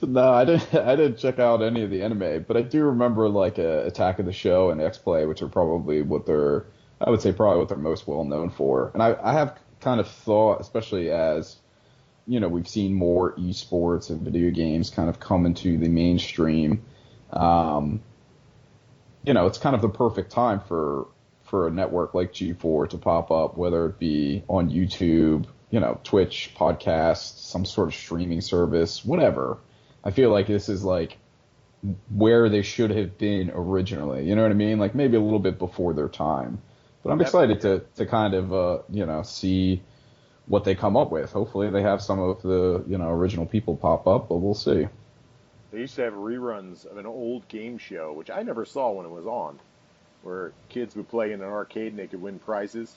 No, 0.00 0.32
I 0.32 0.44
didn't. 0.44 0.74
I 0.74 0.96
didn't 0.96 1.18
check 1.18 1.38
out 1.38 1.60
any 1.60 1.82
of 1.82 1.90
the 1.90 2.02
anime, 2.02 2.44
but 2.46 2.56
I 2.56 2.62
do 2.62 2.84
remember 2.84 3.28
like 3.28 3.58
uh, 3.58 3.82
Attack 3.84 4.20
of 4.20 4.26
the 4.26 4.32
Show 4.32 4.70
and 4.70 4.80
X 4.80 4.96
Play, 4.96 5.26
which 5.26 5.42
are 5.42 5.48
probably 5.48 6.02
what 6.02 6.24
they're. 6.24 6.66
I 7.00 7.10
would 7.10 7.20
say 7.20 7.32
probably 7.32 7.58
what 7.58 7.68
they're 7.68 7.76
most 7.76 8.06
well 8.06 8.24
known 8.24 8.48
for. 8.50 8.90
And 8.94 9.02
I, 9.02 9.16
I 9.22 9.32
have 9.32 9.58
kind 9.80 10.00
of 10.00 10.08
thought, 10.08 10.60
especially 10.60 11.10
as 11.10 11.56
you 12.26 12.40
know, 12.40 12.48
we've 12.48 12.68
seen 12.68 12.94
more 12.94 13.34
esports 13.36 14.08
and 14.08 14.22
video 14.22 14.50
games 14.50 14.88
kind 14.88 15.10
of 15.10 15.20
come 15.20 15.44
into 15.44 15.76
the 15.76 15.88
mainstream. 15.88 16.82
Um, 17.32 18.00
you 19.24 19.34
know, 19.34 19.46
it's 19.46 19.58
kind 19.58 19.74
of 19.74 19.82
the 19.82 19.88
perfect 19.88 20.30
time 20.30 20.60
for 20.60 21.08
for 21.54 21.68
a 21.68 21.70
network 21.70 22.14
like 22.14 22.32
G4 22.32 22.90
to 22.90 22.98
pop 22.98 23.30
up, 23.30 23.56
whether 23.56 23.86
it 23.86 24.00
be 24.00 24.42
on 24.48 24.70
YouTube, 24.70 25.46
you 25.70 25.78
know, 25.78 26.00
Twitch, 26.02 26.50
podcast, 26.58 27.38
some 27.38 27.64
sort 27.64 27.86
of 27.86 27.94
streaming 27.94 28.40
service, 28.40 29.04
whatever. 29.04 29.58
I 30.02 30.10
feel 30.10 30.32
like 30.32 30.48
this 30.48 30.68
is 30.68 30.82
like 30.82 31.16
where 32.10 32.48
they 32.48 32.62
should 32.62 32.90
have 32.90 33.18
been 33.18 33.52
originally. 33.54 34.28
You 34.28 34.34
know 34.34 34.42
what 34.42 34.50
I 34.50 34.54
mean? 34.54 34.80
Like 34.80 34.96
maybe 34.96 35.16
a 35.16 35.20
little 35.20 35.38
bit 35.38 35.60
before 35.60 35.94
their 35.94 36.08
time. 36.08 36.60
But 37.04 37.12
I'm 37.12 37.20
excited 37.20 37.60
to 37.60 37.84
to 37.98 38.04
kind 38.04 38.34
of 38.34 38.52
uh, 38.52 38.78
you 38.90 39.06
know 39.06 39.22
see 39.22 39.80
what 40.46 40.64
they 40.64 40.74
come 40.74 40.96
up 40.96 41.12
with. 41.12 41.30
Hopefully 41.30 41.70
they 41.70 41.82
have 41.82 42.02
some 42.02 42.18
of 42.18 42.42
the 42.42 42.82
you 42.88 42.98
know 42.98 43.10
original 43.10 43.46
people 43.46 43.76
pop 43.76 44.08
up, 44.08 44.28
but 44.28 44.38
we'll 44.38 44.54
see. 44.54 44.88
They 45.70 45.78
used 45.78 45.94
to 45.94 46.02
have 46.02 46.14
reruns 46.14 46.84
of 46.84 46.96
an 46.96 47.06
old 47.06 47.46
game 47.46 47.78
show, 47.78 48.12
which 48.12 48.28
I 48.28 48.42
never 48.42 48.64
saw 48.64 48.90
when 48.90 49.06
it 49.06 49.12
was 49.12 49.26
on, 49.26 49.60
where 50.24 50.52
kids 50.70 50.96
would 50.96 51.08
play 51.08 51.32
in 51.32 51.40
an 51.40 51.46
arcade 51.48 51.88
and 51.92 51.98
they 51.98 52.06
could 52.08 52.20
win 52.22 52.38
prizes, 52.40 52.96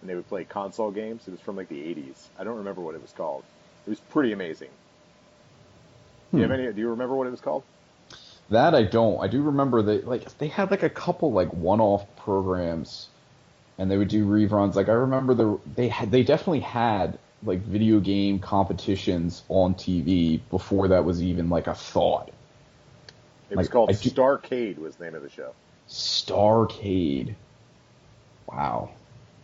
and 0.00 0.08
they 0.08 0.14
would 0.14 0.28
play 0.28 0.44
console 0.44 0.90
games. 0.90 1.28
It 1.28 1.32
was 1.32 1.40
from 1.40 1.56
like 1.56 1.68
the 1.68 1.82
80s. 1.82 2.28
I 2.38 2.44
don't 2.44 2.56
remember 2.58 2.80
what 2.80 2.94
it 2.94 3.02
was 3.02 3.12
called. 3.12 3.44
It 3.86 3.90
was 3.90 4.00
pretty 4.00 4.32
amazing. 4.32 4.70
Do 6.34 6.40
you 6.42 6.48
have 6.48 6.52
Hmm. 6.56 6.60
any? 6.60 6.72
Do 6.72 6.80
you 6.80 6.88
remember 6.90 7.16
what 7.16 7.26
it 7.26 7.30
was 7.30 7.40
called? 7.40 7.64
That 8.50 8.74
I 8.74 8.82
don't. 8.84 9.20
I 9.20 9.28
do 9.28 9.42
remember 9.42 9.82
that 9.82 10.06
like 10.08 10.36
they 10.38 10.48
had 10.48 10.70
like 10.70 10.82
a 10.82 10.90
couple 10.90 11.32
like 11.32 11.52
one-off 11.52 12.04
programs, 12.16 13.08
and 13.78 13.90
they 13.90 13.96
would 13.98 14.08
do 14.08 14.26
reruns. 14.26 14.74
Like 14.74 14.88
I 14.88 14.92
remember 14.92 15.34
the 15.34 15.58
they 15.76 15.88
had 15.88 16.10
they 16.10 16.22
definitely 16.22 16.60
had 16.60 17.18
like 17.44 17.60
video 17.60 18.00
game 18.00 18.38
competitions 18.38 19.42
on 19.48 19.74
TV 19.74 20.40
before 20.50 20.88
that 20.88 21.04
was 21.04 21.22
even 21.22 21.48
like 21.48 21.66
a 21.66 21.74
thought. 21.74 22.30
It 23.50 23.56
was 23.56 23.66
Like, 23.66 23.72
called 23.72 23.90
I 23.90 23.92
do- 23.92 24.10
Starcade. 24.10 24.78
Was 24.78 24.96
the 24.96 25.04
name 25.04 25.14
of 25.14 25.22
the 25.22 25.30
show. 25.30 25.52
Starcade. 25.90 27.34
Wow. 28.46 28.90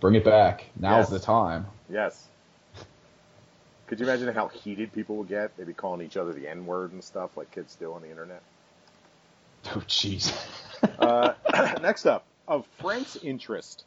Bring 0.01 0.15
it 0.15 0.25
back. 0.25 0.65
Now's 0.79 1.11
Yes. 1.11 1.11
the 1.11 1.19
time. 1.19 1.67
Yes. 1.91 2.27
Could 3.87 4.01
you 4.01 4.07
imagine 4.07 4.33
how 4.35 4.49
heated 4.49 4.93
people 4.93 5.17
would 5.17 5.29
get? 5.29 5.57
They'd 5.57 5.67
be 5.67 5.73
calling 5.73 6.05
each 6.05 6.17
other 6.17 6.33
the 6.33 6.49
N 6.49 6.67
word 6.67 6.93
and 6.93 7.03
stuff 7.05 7.37
like 7.37 7.51
kids 7.53 7.77
do 7.77 7.93
on 7.93 8.03
the 8.03 8.11
internet. 8.11 8.43
Oh 9.75 9.81
jeez. 9.89 10.33
Uh, 11.01 11.33
next 11.83 12.07
up, 12.07 12.25
of 12.47 12.67
Frank's 12.79 13.17
interest, 13.17 13.85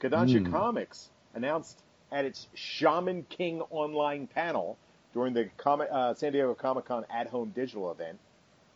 Kodansha 0.00 0.44
Hmm. 0.44 0.52
Comics 0.52 1.08
announced 1.34 1.78
at 2.10 2.24
its 2.26 2.48
Shaman 2.54 3.22
King 3.30 3.62
online 3.70 4.26
panel 4.26 4.76
during 5.14 5.32
the 5.32 5.48
Comic, 5.56 5.88
uh, 5.90 6.12
San 6.14 6.32
Diego 6.32 6.52
Comic 6.54 6.84
Con 6.86 7.06
at 7.10 7.28
home 7.28 7.52
digital 7.54 7.90
event 7.92 8.18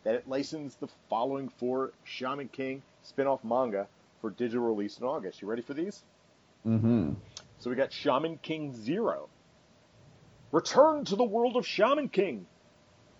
that 0.07 0.15
it 0.15 0.25
licensed 0.25 0.79
the 0.79 0.87
following 1.09 1.49
four 1.49 1.91
Shaman 2.05 2.47
King 2.47 2.81
spin 3.03 3.27
off 3.27 3.43
manga 3.43 3.87
for 4.21 4.29
digital 4.29 4.63
release 4.63 4.97
in 4.99 5.03
August. 5.03 5.41
You 5.41 5.49
ready 5.49 5.61
for 5.61 5.73
these? 5.73 6.01
mm-hmm. 6.65 7.11
So 7.59 7.69
we 7.69 7.75
got 7.75 7.91
Shaman 7.91 8.37
King 8.37 8.73
Zero. 8.73 9.27
Return 10.53 11.03
to 11.03 11.17
the 11.17 11.25
world 11.25 11.57
of 11.57 11.67
Shaman 11.67 12.07
King. 12.07 12.45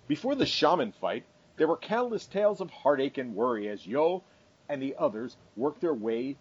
Before 0.08 0.34
the 0.34 0.46
shaman 0.46 0.94
fight, 0.94 1.26
there 1.58 1.68
were 1.68 1.76
countless 1.76 2.26
tales 2.26 2.62
of 2.62 2.70
heartache 2.70 3.18
and 3.18 3.36
worry 3.36 3.68
as 3.68 3.86
Yo 3.86 4.24
and 4.70 4.82
the 4.82 4.96
others 4.98 5.36
worked 5.58 5.82
their 5.82 5.94
way 5.94 6.38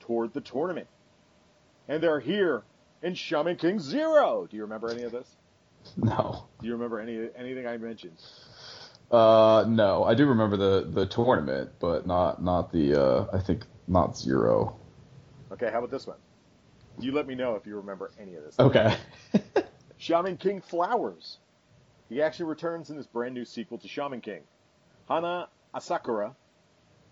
toward 0.00 0.32
the 0.32 0.40
tournament. 0.40 0.86
And 1.88 2.02
they're 2.02 2.20
here 2.20 2.62
in 3.02 3.16
Shaman 3.16 3.56
King 3.56 3.80
Zero. 3.80 4.48
Do 4.50 4.56
you 4.56 4.62
remember 4.62 4.88
any 4.88 5.02
of 5.02 5.12
this? 5.12 5.28
No. 5.98 6.46
Do 6.62 6.66
you 6.66 6.72
remember 6.72 7.00
any 7.00 7.28
anything 7.36 7.66
I 7.66 7.76
mentioned? 7.76 8.16
Uh, 9.10 9.64
no. 9.68 10.04
I 10.04 10.14
do 10.14 10.26
remember 10.26 10.56
the 10.56 10.88
the 10.90 11.06
tournament, 11.06 11.70
but 11.78 12.06
not 12.06 12.42
not 12.42 12.72
the 12.72 13.00
uh 13.00 13.26
I 13.32 13.38
think 13.38 13.64
not 13.86 14.16
zero. 14.16 14.76
Okay, 15.52 15.70
how 15.70 15.78
about 15.78 15.90
this 15.90 16.06
one? 16.06 16.16
You 16.98 17.12
let 17.12 17.26
me 17.26 17.34
know 17.34 17.54
if 17.56 17.66
you 17.66 17.76
remember 17.76 18.10
any 18.20 18.34
of 18.34 18.44
this. 18.44 18.58
Okay. 18.58 18.96
Shaman 19.98 20.36
King 20.36 20.60
Flowers. 20.60 21.38
He 22.08 22.22
actually 22.22 22.46
returns 22.46 22.90
in 22.90 22.96
this 22.96 23.06
brand 23.06 23.34
new 23.34 23.44
sequel 23.44 23.78
to 23.78 23.88
Shaman 23.88 24.20
King. 24.20 24.42
Hana 25.08 25.48
Asakura 25.74 26.34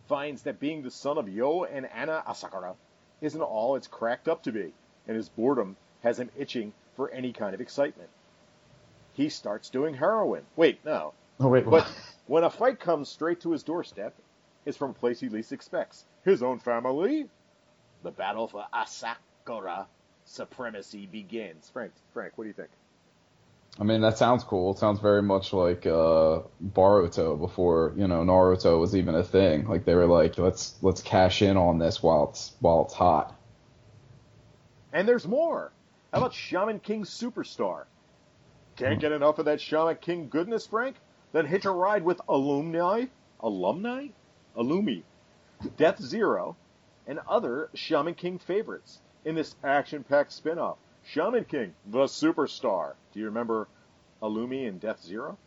finds 0.08 0.42
that 0.42 0.60
being 0.60 0.82
the 0.82 0.90
son 0.90 1.18
of 1.18 1.28
Yo 1.28 1.64
and 1.64 1.86
Anna 1.86 2.22
Asakura 2.26 2.74
isn't 3.20 3.40
all 3.40 3.76
it's 3.76 3.86
cracked 3.86 4.28
up 4.28 4.42
to 4.44 4.52
be, 4.52 4.72
and 5.06 5.16
his 5.16 5.28
boredom 5.28 5.76
has 6.02 6.18
him 6.18 6.30
itching 6.36 6.72
for 6.96 7.10
any 7.10 7.32
kind 7.32 7.54
of 7.54 7.60
excitement. 7.60 8.10
He 9.14 9.28
starts 9.28 9.70
doing 9.70 9.94
heroin. 9.94 10.44
Wait, 10.56 10.84
no. 10.84 11.14
Oh 11.42 11.48
wait. 11.48 11.66
But 11.68 11.86
when 12.26 12.44
a 12.44 12.50
fight 12.50 12.80
comes 12.80 13.08
straight 13.08 13.40
to 13.42 13.50
his 13.50 13.62
doorstep, 13.62 14.14
it's 14.64 14.76
from 14.76 14.90
a 14.90 14.94
place 14.94 15.20
he 15.20 15.28
least 15.28 15.52
expects 15.52 16.04
his 16.24 16.42
own 16.42 16.58
family. 16.58 17.28
The 18.02 18.10
battle 18.10 18.48
for 18.48 18.64
Asakura 18.72 19.86
supremacy 20.24 21.06
begins. 21.06 21.70
Frank, 21.72 21.92
Frank, 22.12 22.36
what 22.36 22.44
do 22.44 22.48
you 22.48 22.54
think? 22.54 22.70
I 23.80 23.84
mean, 23.84 24.02
that 24.02 24.18
sounds 24.18 24.44
cool. 24.44 24.72
It 24.72 24.78
sounds 24.78 25.00
very 25.00 25.22
much 25.22 25.52
like 25.52 25.86
uh, 25.86 26.40
Boruto 26.62 27.38
before 27.38 27.94
you 27.96 28.06
know 28.06 28.22
Naruto 28.22 28.78
was 28.78 28.94
even 28.94 29.14
a 29.14 29.24
thing. 29.24 29.66
Like 29.66 29.84
they 29.84 29.94
were 29.94 30.06
like, 30.06 30.36
let's 30.38 30.76
let's 30.82 31.00
cash 31.00 31.40
in 31.42 31.56
on 31.56 31.78
this 31.78 32.02
while 32.02 32.28
it's 32.28 32.52
while 32.60 32.84
it's 32.84 32.94
hot. 32.94 33.34
And 34.92 35.08
there's 35.08 35.26
more. 35.26 35.72
How 36.12 36.18
about 36.18 36.34
Shaman 36.34 36.80
King 36.80 37.04
Superstar? 37.04 37.84
Can't 38.76 39.00
get 39.00 39.12
enough 39.12 39.38
of 39.38 39.46
that 39.46 39.60
Shaman 39.60 39.96
King 39.96 40.28
goodness, 40.28 40.66
Frank? 40.66 40.96
Then 41.32 41.46
hitch 41.46 41.64
a 41.64 41.70
ride 41.70 42.04
with 42.04 42.20
alumni, 42.28 43.06
alumni, 43.40 44.08
alumi, 44.56 45.02
Death 45.76 46.00
Zero, 46.00 46.56
and 47.06 47.20
other 47.28 47.70
Shaman 47.74 48.14
King 48.14 48.38
favorites 48.38 49.00
in 49.24 49.34
this 49.34 49.56
action-packed 49.64 50.32
spin-off. 50.32 50.76
Shaman 51.04 51.44
King, 51.44 51.74
the 51.86 52.04
Superstar. 52.04 52.94
Do 53.12 53.20
you 53.20 53.26
remember 53.26 53.68
Alumi 54.22 54.68
and 54.68 54.80
Death 54.80 55.02
Zero? 55.02 55.38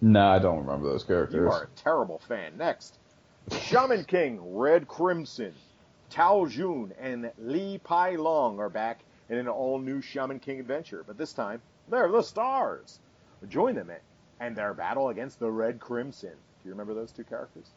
No, 0.00 0.26
I 0.26 0.38
don't 0.38 0.58
remember 0.58 0.88
those 0.88 1.04
characters. 1.04 1.34
You 1.34 1.48
are 1.48 1.64
a 1.64 1.68
terrible 1.76 2.20
fan. 2.26 2.56
Next, 2.56 2.98
Shaman 3.50 4.04
King, 4.04 4.40
Red 4.42 4.88
Crimson, 4.88 5.54
Tao 6.10 6.46
Jun, 6.46 6.92
and 6.98 7.30
Li 7.38 7.80
Pai 7.84 8.16
Long 8.16 8.58
are 8.58 8.68
back 8.68 9.00
in 9.28 9.38
an 9.38 9.48
all-new 9.48 10.02
Shaman 10.02 10.40
King 10.40 10.60
adventure, 10.60 11.04
but 11.06 11.16
this 11.18 11.32
time 11.32 11.62
they're 11.88 12.10
the 12.10 12.22
stars. 12.22 12.98
Join 13.48 13.74
them 13.74 13.90
in 13.90 13.96
and 14.42 14.56
their 14.56 14.74
battle 14.74 15.08
against 15.08 15.38
the 15.38 15.50
Red 15.50 15.78
Crimson. 15.78 16.30
Do 16.30 16.68
you 16.68 16.72
remember 16.72 16.94
those 16.94 17.12
two 17.12 17.22
characters? 17.22 17.70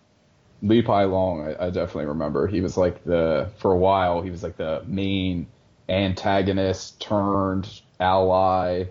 Li 0.64 0.82
Pai 0.82 1.06
Long, 1.06 1.48
I, 1.48 1.68
I 1.68 1.70
definitely 1.70 2.08
remember. 2.08 2.48
He 2.48 2.60
was 2.60 2.76
like 2.76 3.04
the 3.04 3.52
for 3.58 3.72
a 3.72 3.78
while. 3.78 4.22
He 4.22 4.32
was 4.32 4.42
like 4.42 4.58
the 4.58 4.84
main 4.88 5.48
antagonist 5.88 7.00
turned 7.00 7.82
ally 8.00 8.86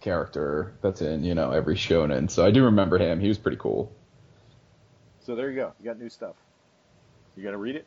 character 0.00 0.72
that's 0.80 1.02
in 1.02 1.22
you 1.22 1.34
know 1.34 1.50
every 1.50 1.74
shonen. 1.74 2.30
So 2.30 2.44
I 2.44 2.50
do 2.50 2.64
remember 2.64 2.96
him. 2.96 3.20
He 3.20 3.28
was 3.28 3.36
pretty 3.36 3.58
cool. 3.58 3.92
So 5.20 5.36
there 5.36 5.50
you 5.50 5.56
go. 5.56 5.74
You 5.78 5.84
got 5.84 5.98
new 5.98 6.08
stuff. 6.08 6.36
You 7.36 7.44
gonna 7.44 7.58
read 7.58 7.76
it? 7.76 7.86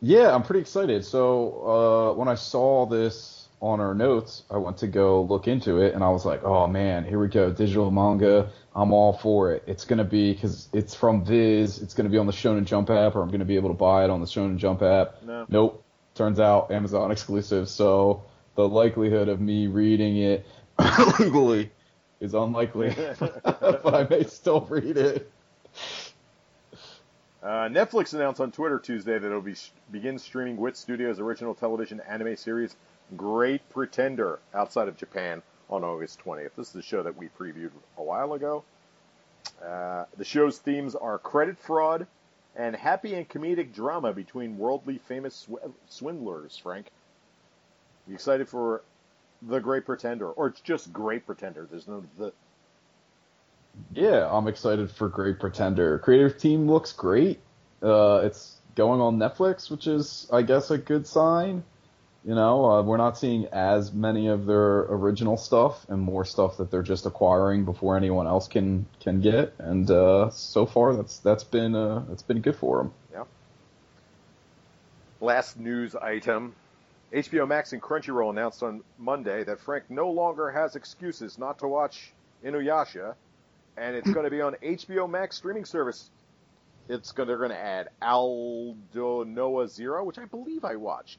Yeah, 0.00 0.34
I'm 0.34 0.42
pretty 0.42 0.60
excited. 0.60 1.04
So 1.04 2.12
uh, 2.12 2.18
when 2.18 2.26
I 2.26 2.34
saw 2.34 2.86
this 2.86 3.43
on 3.60 3.80
our 3.80 3.94
notes, 3.94 4.42
I 4.50 4.58
went 4.58 4.78
to 4.78 4.86
go 4.86 5.22
look 5.22 5.48
into 5.48 5.80
it, 5.80 5.94
and 5.94 6.04
I 6.04 6.10
was 6.10 6.24
like, 6.24 6.44
"Oh 6.44 6.66
man, 6.66 7.04
here 7.04 7.18
we 7.18 7.28
go, 7.28 7.50
digital 7.50 7.90
manga. 7.90 8.50
I'm 8.74 8.92
all 8.92 9.12
for 9.12 9.52
it. 9.52 9.64
It's 9.66 9.84
gonna 9.84 10.04
be 10.04 10.32
because 10.32 10.68
it's 10.72 10.94
from 10.94 11.24
Viz. 11.24 11.80
It's 11.80 11.94
gonna 11.94 12.08
be 12.08 12.18
on 12.18 12.26
the 12.26 12.32
Shonen 12.32 12.64
Jump 12.64 12.90
app, 12.90 13.16
or 13.16 13.22
I'm 13.22 13.30
gonna 13.30 13.44
be 13.44 13.56
able 13.56 13.70
to 13.70 13.74
buy 13.74 14.04
it 14.04 14.10
on 14.10 14.20
the 14.20 14.26
Shonen 14.26 14.58
Jump 14.58 14.82
app. 14.82 15.22
No. 15.22 15.46
Nope. 15.48 15.84
Turns 16.14 16.40
out 16.40 16.70
Amazon 16.70 17.10
exclusive. 17.12 17.68
So 17.68 18.24
the 18.54 18.68
likelihood 18.68 19.28
of 19.28 19.40
me 19.40 19.66
reading 19.66 20.18
it 20.18 20.46
legally 21.18 21.70
is 22.20 22.34
unlikely, 22.34 22.94
but 23.18 23.94
I 23.94 24.06
may 24.08 24.24
still 24.24 24.60
read 24.62 24.96
it. 24.96 25.30
Uh, 27.42 27.68
Netflix 27.68 28.14
announced 28.14 28.40
on 28.40 28.50
Twitter 28.50 28.78
Tuesday 28.78 29.18
that 29.18 29.26
it'll 29.26 29.42
be 29.42 29.54
begin 29.92 30.18
streaming 30.18 30.56
Wit 30.56 30.78
Studios' 30.78 31.20
original 31.20 31.54
television 31.54 32.00
anime 32.00 32.36
series 32.36 32.74
Great 33.16 33.68
Pretender 33.70 34.38
outside 34.54 34.88
of 34.88 34.96
Japan 34.96 35.42
on 35.70 35.84
August 35.84 36.20
20th. 36.24 36.50
This 36.56 36.70
is 36.70 36.76
a 36.76 36.82
show 36.82 37.02
that 37.02 37.16
we 37.16 37.28
previewed 37.28 37.70
a 37.96 38.02
while 38.02 38.32
ago. 38.34 38.64
Uh, 39.64 40.04
the 40.16 40.24
show's 40.24 40.58
themes 40.58 40.94
are 40.94 41.18
credit 41.18 41.58
fraud 41.58 42.06
and 42.56 42.74
happy 42.74 43.14
and 43.14 43.28
comedic 43.28 43.72
drama 43.72 44.12
between 44.12 44.58
worldly 44.58 44.98
famous 44.98 45.34
sw- 45.34 45.70
swindlers. 45.88 46.56
Frank, 46.56 46.90
you 48.06 48.14
excited 48.14 48.48
for 48.48 48.82
The 49.42 49.60
Great 49.60 49.84
Pretender, 49.84 50.30
or 50.30 50.48
it's 50.48 50.60
just 50.60 50.92
Great 50.92 51.26
Pretender? 51.26 51.66
There's 51.70 51.88
no 51.88 52.04
the. 52.18 52.32
Yeah, 53.92 54.28
I'm 54.30 54.46
excited 54.46 54.90
for 54.90 55.08
Great 55.08 55.40
Pretender. 55.40 55.98
Creative 55.98 56.38
team 56.38 56.70
looks 56.70 56.92
great. 56.92 57.40
Uh, 57.82 58.20
it's 58.24 58.56
going 58.76 59.00
on 59.00 59.18
Netflix, 59.18 59.70
which 59.70 59.86
is, 59.86 60.28
I 60.32 60.42
guess, 60.42 60.70
a 60.70 60.78
good 60.78 61.06
sign. 61.06 61.64
You 62.24 62.34
know, 62.34 62.64
uh, 62.64 62.82
we're 62.82 62.96
not 62.96 63.18
seeing 63.18 63.46
as 63.52 63.92
many 63.92 64.28
of 64.28 64.46
their 64.46 64.80
original 64.80 65.36
stuff 65.36 65.84
and 65.90 66.00
more 66.00 66.24
stuff 66.24 66.56
that 66.56 66.70
they're 66.70 66.82
just 66.82 67.04
acquiring 67.04 67.66
before 67.66 67.98
anyone 67.98 68.26
else 68.26 68.48
can 68.48 68.86
can 69.00 69.20
get. 69.20 69.54
And 69.58 69.90
uh, 69.90 70.30
so 70.30 70.64
far, 70.64 70.96
that's 70.96 71.18
that's 71.18 71.44
been 71.44 71.74
uh, 71.74 72.02
that's 72.08 72.22
been 72.22 72.40
good 72.40 72.56
for 72.56 72.78
them. 72.78 72.92
Yeah. 73.12 73.24
Last 75.20 75.58
news 75.58 75.94
item. 75.94 76.54
HBO 77.12 77.46
Max 77.46 77.74
and 77.74 77.82
Crunchyroll 77.82 78.30
announced 78.30 78.62
on 78.62 78.82
Monday 78.98 79.44
that 79.44 79.60
Frank 79.60 79.84
no 79.88 80.10
longer 80.10 80.50
has 80.50 80.74
excuses 80.74 81.38
not 81.38 81.60
to 81.60 81.68
watch 81.68 82.12
Inuyasha, 82.42 83.14
and 83.76 83.94
it's 83.94 84.10
going 84.10 84.24
to 84.24 84.30
be 84.30 84.40
on 84.40 84.54
HBO 84.62 85.08
Max 85.08 85.36
streaming 85.36 85.66
service. 85.66 86.10
It's 86.88 87.12
going 87.12 87.28
they're 87.28 87.38
going 87.38 87.50
to 87.50 87.58
add 87.58 87.90
Aldnoah.Zero, 88.02 90.04
which 90.04 90.18
I 90.18 90.24
believe 90.24 90.64
I 90.64 90.76
watched, 90.76 91.18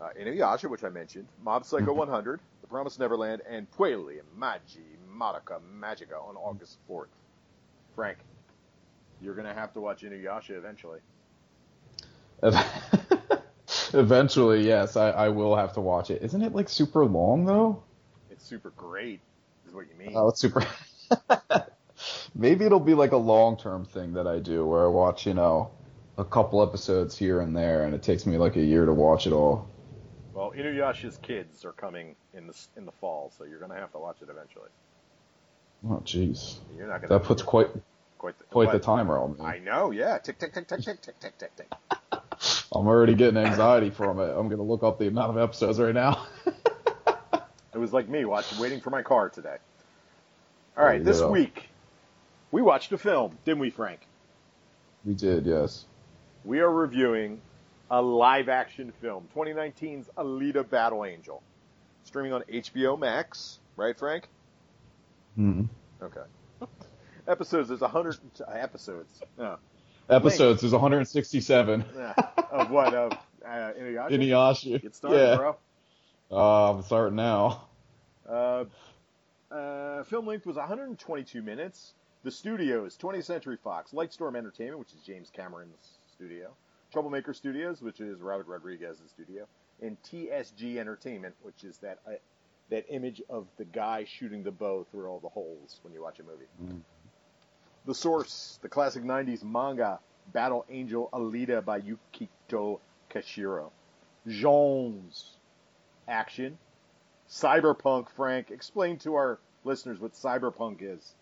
uh, 0.00 0.08
Inuyasha, 0.20 0.70
which 0.70 0.84
I 0.84 0.88
mentioned, 0.88 1.26
Mob 1.42 1.64
Psycho 1.64 1.92
100, 1.92 2.40
The 2.60 2.66
Promised 2.66 2.98
Neverland, 2.98 3.42
and 3.48 3.70
Puella 3.70 4.20
Magi 4.36 4.80
Madoka 5.12 5.60
Magica 5.80 6.22
on 6.26 6.36
August 6.36 6.78
4th. 6.88 7.06
Frank, 7.94 8.18
you're 9.20 9.34
going 9.34 9.46
to 9.46 9.54
have 9.54 9.72
to 9.74 9.80
watch 9.80 10.02
Inuyasha 10.02 10.56
eventually. 10.56 11.00
Eventually, 13.92 14.66
yes, 14.66 14.96
I, 14.96 15.10
I 15.10 15.28
will 15.28 15.56
have 15.56 15.72
to 15.74 15.80
watch 15.80 16.10
it. 16.10 16.22
Isn't 16.22 16.42
it 16.42 16.54
like 16.54 16.68
super 16.68 17.04
long 17.04 17.44
though? 17.44 17.82
It's 18.30 18.44
super 18.44 18.70
great, 18.76 19.20
is 19.66 19.74
what 19.74 19.86
you 19.88 19.98
mean. 19.98 20.14
Oh, 20.14 20.28
it's 20.28 20.40
super. 20.40 20.64
maybe 22.34 22.64
it'll 22.64 22.80
be 22.80 22.94
like 22.94 23.12
a 23.12 23.16
long 23.16 23.56
term 23.56 23.84
thing 23.84 24.12
that 24.12 24.26
I 24.26 24.38
do 24.38 24.64
where 24.66 24.84
I 24.84 24.88
watch, 24.88 25.26
you 25.26 25.34
know, 25.34 25.70
a 26.18 26.24
couple 26.24 26.62
episodes 26.62 27.16
here 27.16 27.40
and 27.40 27.56
there, 27.56 27.84
and 27.84 27.94
it 27.94 28.02
takes 28.02 28.26
me 28.26 28.36
like 28.36 28.56
a 28.56 28.62
year 28.62 28.84
to 28.84 28.92
watch 28.92 29.26
it 29.26 29.32
all. 29.32 29.68
Well, 30.38 30.52
Inuyasha's 30.52 31.18
kids 31.20 31.64
are 31.64 31.72
coming 31.72 32.14
in 32.32 32.46
the 32.46 32.54
in 32.76 32.86
the 32.86 32.92
fall, 33.00 33.32
so 33.36 33.42
you're 33.42 33.58
gonna 33.58 33.74
have 33.74 33.90
to 33.90 33.98
watch 33.98 34.18
it 34.22 34.28
eventually. 34.30 34.68
Oh, 35.84 36.00
jeez. 36.04 36.58
You're 36.76 36.86
not 36.86 37.02
gonna. 37.02 37.18
That 37.18 37.26
puts 37.26 37.42
quite 37.42 37.66
quite 38.18 38.38
the, 38.38 38.44
quite 38.44 38.70
the 38.70 38.78
timer 38.78 39.18
on 39.18 39.32
me. 39.32 39.40
I 39.44 39.58
know, 39.58 39.90
yeah. 39.90 40.18
Tick 40.18 40.38
tick 40.38 40.54
tick 40.54 40.68
tick 40.68 40.80
tick 40.82 41.02
tick 41.02 41.18
tick 41.18 41.38
tick 41.38 41.56
tick. 41.56 41.72
I'm 42.72 42.86
already 42.86 43.16
getting 43.16 43.36
anxiety 43.36 43.90
from 43.90 44.20
it. 44.20 44.30
I'm 44.30 44.48
gonna 44.48 44.62
look 44.62 44.84
up 44.84 45.00
the 45.00 45.08
amount 45.08 45.36
of 45.36 45.38
episodes 45.38 45.80
right 45.80 45.94
now. 45.94 46.24
It 47.74 47.78
was 47.78 47.92
like 47.92 48.08
me 48.08 48.24
watching, 48.24 48.58
waiting 48.58 48.80
for 48.80 48.90
my 48.90 49.02
car 49.02 49.28
today. 49.28 49.56
All 50.76 50.84
right, 50.84 51.04
this 51.04 51.22
week 51.22 51.68
we 52.50 52.60
watched 52.60 52.90
a 52.90 52.98
film, 52.98 53.38
didn't 53.44 53.60
we, 53.60 53.70
Frank? 53.70 54.00
we 55.04 55.14
did, 55.14 55.46
yes. 55.46 55.84
We 56.44 56.58
are 56.58 56.72
reviewing 56.72 57.40
a 57.90 58.02
live-action 58.02 58.92
film, 59.00 59.28
2019's 59.34 60.08
Alita: 60.16 60.68
Battle 60.68 61.04
Angel, 61.04 61.42
streaming 62.04 62.32
on 62.32 62.42
HBO 62.42 62.98
Max. 62.98 63.58
Right, 63.76 63.96
Frank? 63.96 64.28
hmm 65.36 65.64
Okay. 66.02 66.20
Episodes 67.26 67.70
is 67.70 67.80
100 67.80 68.18
uh, 68.40 68.50
episodes. 68.52 69.20
Uh, 69.38 69.56
Episodes 70.08 70.62
There's 70.62 70.72
167. 70.72 71.84
uh, 71.98 72.12
of 72.50 72.70
what? 72.70 72.94
Of 72.94 73.12
uh, 73.44 73.48
Inuyasha? 73.48 74.10
Inuyasha. 74.10 74.82
Get 74.82 74.94
started, 74.94 75.18
yeah. 75.18 75.36
bro. 75.36 75.56
Uh, 76.30 76.72
I'm 76.72 76.82
starting 76.82 77.16
now. 77.16 77.68
Uh, 78.28 78.64
uh, 79.50 80.04
film 80.04 80.26
length 80.26 80.46
was 80.46 80.56
122 80.56 81.42
minutes. 81.42 81.92
The 82.24 82.30
studios, 82.30 82.98
20th 83.00 83.24
Century 83.24 83.58
Fox, 83.62 83.92
Lightstorm 83.92 84.36
Entertainment, 84.36 84.78
which 84.78 84.92
is 84.92 85.00
James 85.06 85.30
Cameron's 85.30 85.98
studio, 86.14 86.50
Troublemaker 86.92 87.34
Studios, 87.34 87.82
which 87.82 88.00
is 88.00 88.20
Robert 88.20 88.46
Rodriguez's 88.46 89.10
studio, 89.10 89.46
and 89.82 89.96
TSG 90.02 90.78
Entertainment, 90.78 91.34
which 91.42 91.64
is 91.64 91.78
that 91.78 91.98
uh, 92.06 92.12
that 92.70 92.84
image 92.90 93.22
of 93.28 93.46
the 93.56 93.64
guy 93.64 94.04
shooting 94.04 94.42
the 94.42 94.50
bow 94.50 94.86
through 94.90 95.06
all 95.06 95.20
the 95.20 95.28
holes 95.28 95.80
when 95.82 95.94
you 95.94 96.02
watch 96.02 96.18
a 96.18 96.22
movie. 96.22 96.44
Mm. 96.62 96.80
The 97.86 97.94
source, 97.94 98.58
the 98.60 98.68
classic 98.68 99.02
90s 99.02 99.42
manga 99.42 100.00
Battle 100.32 100.66
Angel 100.68 101.08
Alita 101.12 101.64
by 101.64 101.80
Yukito 101.80 102.80
Kishiro. 103.10 103.70
Jones, 104.26 105.36
action, 106.06 106.58
cyberpunk. 107.30 108.10
Frank, 108.10 108.50
explain 108.50 108.98
to 108.98 109.14
our 109.14 109.38
listeners 109.64 109.98
what 109.98 110.12
cyberpunk 110.12 110.78
is. 110.80 111.14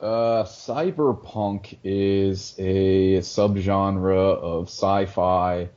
Uh, 0.00 0.42
cyberpunk 0.44 1.78
is 1.84 2.54
a 2.58 3.18
subgenre 3.18 4.36
of 4.36 4.68
sci-fi 4.68 5.68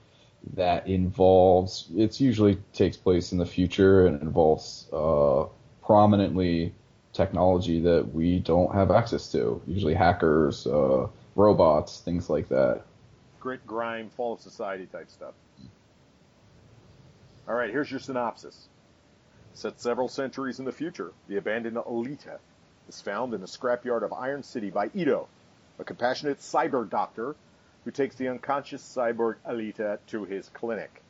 that 0.54 0.88
involves. 0.88 1.88
It 1.96 2.20
usually 2.20 2.58
takes 2.74 2.98
place 2.98 3.32
in 3.32 3.38
the 3.38 3.46
future 3.46 4.08
and 4.08 4.22
involves 4.22 4.88
uh, 4.92 5.46
prominently 5.84 6.74
technology 7.14 7.82
that 7.82 8.14
we 8.14 8.40
don't 8.40 8.74
have 8.74 8.92
access 8.92 9.32
to. 9.32 9.62
Usually 9.68 9.94
hackers, 9.94 10.66
uh, 10.66 11.08
robots, 11.36 12.00
things 12.00 12.30
like 12.30 12.50
that. 12.50 12.82
Grit, 13.40 13.66
grime, 13.68 14.10
fall 14.10 14.34
of 14.34 14.42
society 14.42 14.88
type 14.88 15.10
stuff. 15.10 15.34
All 17.48 17.54
right, 17.54 17.70
here's 17.70 17.92
your 17.92 18.00
synopsis. 18.00 18.68
Set 19.54 19.80
several 19.80 20.08
centuries 20.08 20.58
in 20.60 20.66
the 20.66 20.72
future, 20.72 21.14
the 21.28 21.38
abandoned 21.38 21.78
Alita 21.78 22.40
is 22.88 23.02
found 23.02 23.34
in 23.34 23.42
the 23.42 23.48
scrapyard 23.48 24.04
of 24.04 24.14
Iron 24.14 24.44
City 24.44 24.70
by 24.70 24.90
Ido, 24.94 25.28
a 25.80 25.84
compassionate 25.84 26.40
cyber 26.40 26.90
doctor 26.90 27.36
who 27.84 27.92
takes 27.92 28.16
the 28.16 28.30
unconscious 28.30 28.82
cyborg 28.82 29.36
Alita 29.48 30.00
to 30.08 30.26
his 30.26 30.50
clinic. 30.50 31.02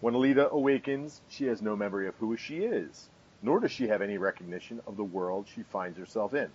When 0.00 0.14
Alita 0.14 0.50
awakens, 0.50 1.20
she 1.28 1.46
has 1.46 1.62
no 1.62 1.76
memory 1.76 2.08
of 2.08 2.16
who 2.16 2.36
she 2.36 2.58
is, 2.58 3.08
nor 3.40 3.60
does 3.60 3.70
she 3.70 3.88
have 3.88 4.02
any 4.02 4.18
recognition 4.18 4.80
of 4.86 4.96
the 4.96 5.04
world 5.04 5.46
she 5.54 5.62
finds 5.62 5.98
herself 5.98 6.34
in. 6.34 6.50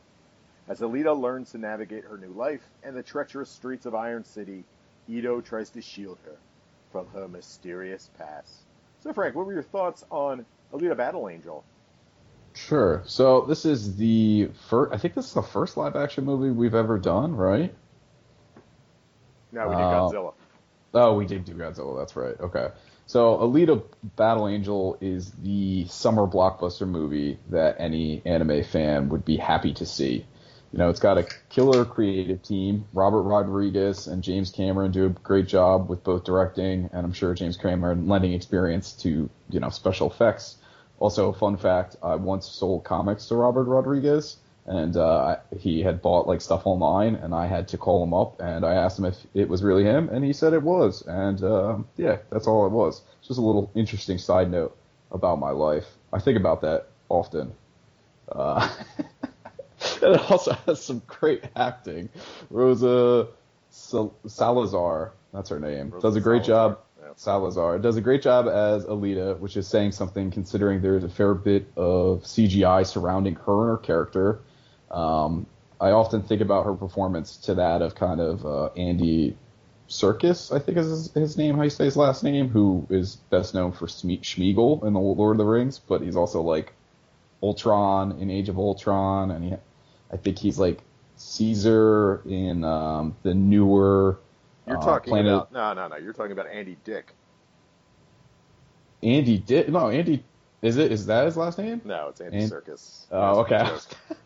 As 0.67 0.81
Alita 0.81 1.17
learns 1.17 1.51
to 1.51 1.57
navigate 1.57 2.03
her 2.03 2.17
new 2.17 2.31
life 2.31 2.67
and 2.83 2.95
the 2.95 3.03
treacherous 3.03 3.49
streets 3.49 3.85
of 3.85 3.95
Iron 3.95 4.25
City, 4.25 4.65
Ido 5.07 5.39
tries 5.39 5.69
to 5.71 5.81
shield 5.81 6.17
her 6.25 6.35
from 6.91 7.07
her 7.13 7.27
mysterious 7.27 8.09
past. 8.17 8.51
So, 8.99 9.13
Frank, 9.13 9.35
what 9.35 9.45
were 9.45 9.53
your 9.53 9.63
thoughts 9.63 10.03
on 10.11 10.45
Alita 10.73 10.97
Battle 10.97 11.29
Angel? 11.29 11.63
Sure. 12.57 13.03
So 13.05 13.41
this 13.41 13.65
is 13.65 13.95
the 13.97 14.49
first. 14.67 14.93
I 14.93 14.97
think 14.97 15.13
this 15.13 15.27
is 15.27 15.33
the 15.33 15.43
first 15.43 15.77
live-action 15.77 16.25
movie 16.25 16.49
we've 16.49 16.75
ever 16.75 16.97
done, 16.97 17.35
right? 17.35 17.73
Now 19.51 19.69
we 19.69 19.75
did 19.75 19.83
Uh, 19.83 19.91
Godzilla. 19.91 20.33
Oh, 20.93 21.13
we 21.13 21.25
did 21.25 21.45
do 21.45 21.53
Godzilla. 21.53 21.97
That's 21.97 22.15
right. 22.15 22.39
Okay. 22.39 22.69
So, 23.05 23.37
Alita 23.37 23.83
Battle 24.17 24.47
Angel 24.47 24.97
is 24.99 25.31
the 25.31 25.85
summer 25.87 26.27
blockbuster 26.27 26.87
movie 26.87 27.39
that 27.49 27.75
any 27.79 28.21
anime 28.25 28.63
fan 28.63 29.09
would 29.09 29.23
be 29.23 29.37
happy 29.37 29.73
to 29.75 29.85
see. 29.85 30.25
You 30.73 30.79
know, 30.79 30.89
it's 30.89 30.99
got 30.99 31.17
a 31.17 31.25
killer 31.49 31.85
creative 31.85 32.41
team. 32.41 32.85
Robert 32.91 33.21
Rodriguez 33.21 34.07
and 34.07 34.21
James 34.21 34.51
Cameron 34.51 34.91
do 34.91 35.05
a 35.05 35.09
great 35.09 35.47
job 35.47 35.89
with 35.89 36.03
both 36.03 36.25
directing, 36.25 36.89
and 36.91 37.05
I'm 37.05 37.13
sure 37.13 37.33
James 37.33 37.55
Cameron 37.55 38.07
lending 38.09 38.33
experience 38.33 38.91
to 39.03 39.29
you 39.49 39.59
know 39.59 39.69
special 39.69 40.09
effects. 40.09 40.57
Also, 40.99 41.31
fun 41.31 41.57
fact: 41.57 41.95
I 42.01 42.15
once 42.15 42.47
sold 42.47 42.83
comics 42.83 43.27
to 43.27 43.35
Robert 43.35 43.65
Rodriguez, 43.65 44.37
and 44.65 44.97
uh, 44.97 45.37
he 45.57 45.81
had 45.81 46.01
bought 46.01 46.27
like 46.27 46.41
stuff 46.41 46.65
online, 46.65 47.15
and 47.15 47.33
I 47.33 47.47
had 47.47 47.69
to 47.69 47.77
call 47.77 48.03
him 48.03 48.13
up, 48.13 48.39
and 48.41 48.65
I 48.65 48.75
asked 48.75 48.99
him 48.99 49.05
if 49.05 49.15
it 49.33 49.47
was 49.47 49.63
really 49.63 49.83
him, 49.83 50.09
and 50.09 50.23
he 50.25 50.33
said 50.33 50.53
it 50.53 50.63
was, 50.63 51.03
and 51.07 51.41
uh, 51.43 51.77
yeah, 51.95 52.17
that's 52.29 52.47
all 52.47 52.65
it 52.65 52.71
was. 52.71 53.01
Just 53.21 53.39
a 53.39 53.43
little 53.43 53.71
interesting 53.75 54.17
side 54.17 54.51
note 54.51 54.75
about 55.11 55.39
my 55.39 55.51
life. 55.51 55.85
I 56.11 56.19
think 56.19 56.37
about 56.37 56.61
that 56.61 56.87
often. 57.09 57.53
Uh, 58.29 58.69
and 60.01 60.15
it 60.15 60.31
also 60.31 60.53
has 60.65 60.83
some 60.83 61.01
great 61.07 61.43
acting. 61.55 62.09
Rosa 62.49 63.27
Sal- 63.69 64.15
Salazar, 64.25 65.13
that's 65.33 65.49
her 65.49 65.59
name, 65.59 65.91
Rosa 65.91 66.07
does 66.07 66.15
a 66.15 66.21
great 66.21 66.45
Salazar, 66.45 66.69
job. 66.69 66.79
Salazar 67.15 67.79
does 67.79 67.97
a 67.97 68.01
great 68.01 68.21
job 68.21 68.47
as 68.47 68.85
Alita, 68.85 69.39
which 69.39 69.57
is 69.57 69.67
saying 69.67 69.91
something 69.91 70.31
considering 70.31 70.81
there's 70.81 71.03
a 71.03 71.09
fair 71.09 71.33
bit 71.33 71.67
of 71.75 72.23
CGI 72.23 72.85
surrounding 72.85 73.35
her 73.35 73.61
and 73.61 73.69
her 73.71 73.77
character. 73.77 74.39
Um, 74.91 75.45
I 75.79 75.91
often 75.91 76.23
think 76.23 76.41
about 76.41 76.65
her 76.65 76.73
performance 76.73 77.37
to 77.37 77.55
that 77.55 77.81
of 77.81 77.95
kind 77.95 78.19
of 78.19 78.45
uh, 78.45 78.65
Andy 78.77 79.37
Serkis, 79.87 80.53
I 80.53 80.59
think 80.59 80.77
is 80.77 80.87
his, 80.87 81.13
his 81.13 81.37
name, 81.37 81.55
how 81.55 81.63
you 81.63 81.69
say 81.69 81.85
his 81.85 81.95
last 81.95 82.23
name, 82.23 82.49
who 82.49 82.85
is 82.89 83.15
best 83.29 83.53
known 83.53 83.71
for 83.71 83.85
Sméagol 83.87 84.83
in 84.83 84.93
the 84.93 84.99
Lord 84.99 85.35
of 85.35 85.37
the 85.37 85.45
Rings, 85.45 85.79
but 85.79 86.01
he's 86.01 86.15
also 86.15 86.41
like 86.41 86.73
Ultron 87.41 88.19
in 88.19 88.29
Age 88.29 88.49
of 88.49 88.57
Ultron, 88.57 89.31
and 89.31 89.43
he, 89.45 89.53
I 90.11 90.17
think 90.17 90.39
he's 90.39 90.57
like 90.57 90.81
Caesar 91.15 92.21
in 92.25 92.63
um, 92.63 93.15
the 93.23 93.33
newer. 93.33 94.19
You're 94.67 94.77
uh, 94.77 94.81
talking 94.85 95.11
Planet 95.11 95.33
about 95.33 95.51
no, 95.51 95.73
no, 95.73 95.87
no. 95.87 95.97
You're 95.97 96.13
talking 96.13 96.33
about 96.33 96.47
Andy 96.47 96.77
Dick. 96.83 97.13
Andy 99.01 99.37
did 99.37 99.71
no 99.71 99.89
Andy 99.89 100.23
is 100.61 100.77
it 100.77 100.91
is 100.91 101.05
that 101.05 101.25
his 101.25 101.37
last 101.37 101.57
name? 101.57 101.81
No, 101.85 102.09
it's 102.09 102.21
Andy 102.21 102.39
And- 102.39 102.51
Serkis. 102.51 103.05
Oh, 103.11 103.41
okay. 103.41 103.69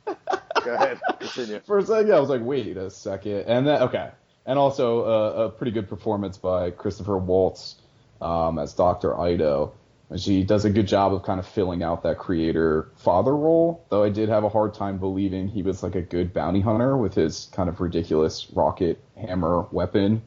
Go 0.64 0.74
ahead, 0.76 1.00
continue. 1.20 1.60
For 1.62 1.80
a 1.80 1.86
second, 1.86 2.14
I 2.14 2.20
was 2.20 2.30
like, 2.30 2.42
wait 2.44 2.78
a 2.78 2.90
second, 2.90 3.46
and 3.48 3.68
then 3.68 3.82
okay, 3.84 4.12
and 4.46 4.60
also 4.60 5.02
uh, 5.02 5.44
a 5.46 5.50
pretty 5.50 5.72
good 5.72 5.90
performance 5.90 6.38
by 6.38 6.70
Christopher 6.72 7.18
Waltz 7.18 7.76
um, 8.22 8.60
as 8.60 8.74
Doctor 8.74 9.16
Ido. 9.28 9.74
And 10.12 10.20
she 10.20 10.44
does 10.44 10.66
a 10.66 10.70
good 10.70 10.88
job 10.88 11.14
of 11.14 11.24
kind 11.24 11.40
of 11.40 11.48
filling 11.48 11.82
out 11.82 12.04
that 12.04 12.18
creator 12.18 12.90
father 12.98 13.36
role. 13.36 13.86
Though 13.90 14.04
I 14.04 14.10
did 14.10 14.28
have 14.30 14.44
a 14.44 14.50
hard 14.50 14.74
time 14.74 14.98
believing 14.98 15.48
he 15.48 15.64
was 15.64 15.82
like 15.84 15.96
a 15.96 16.02
good 16.02 16.34
bounty 16.34 16.60
hunter 16.60 16.98
with 16.98 17.16
his 17.16 17.50
kind 17.54 17.70
of 17.70 17.80
ridiculous 17.80 18.48
rocket 18.54 19.02
hammer 19.16 19.62
weapon. 19.72 20.22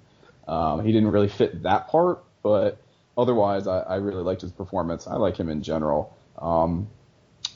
Um, 0.46 0.84
he 0.84 0.92
didn't 0.92 1.10
really 1.10 1.28
fit 1.28 1.62
that 1.62 1.88
part, 1.88 2.22
but 2.42 2.78
otherwise, 3.16 3.66
I, 3.66 3.80
I 3.80 3.96
really 3.96 4.22
liked 4.22 4.42
his 4.42 4.52
performance. 4.52 5.06
I 5.06 5.16
like 5.16 5.36
him 5.36 5.48
in 5.48 5.62
general. 5.62 6.16
Um, 6.38 6.88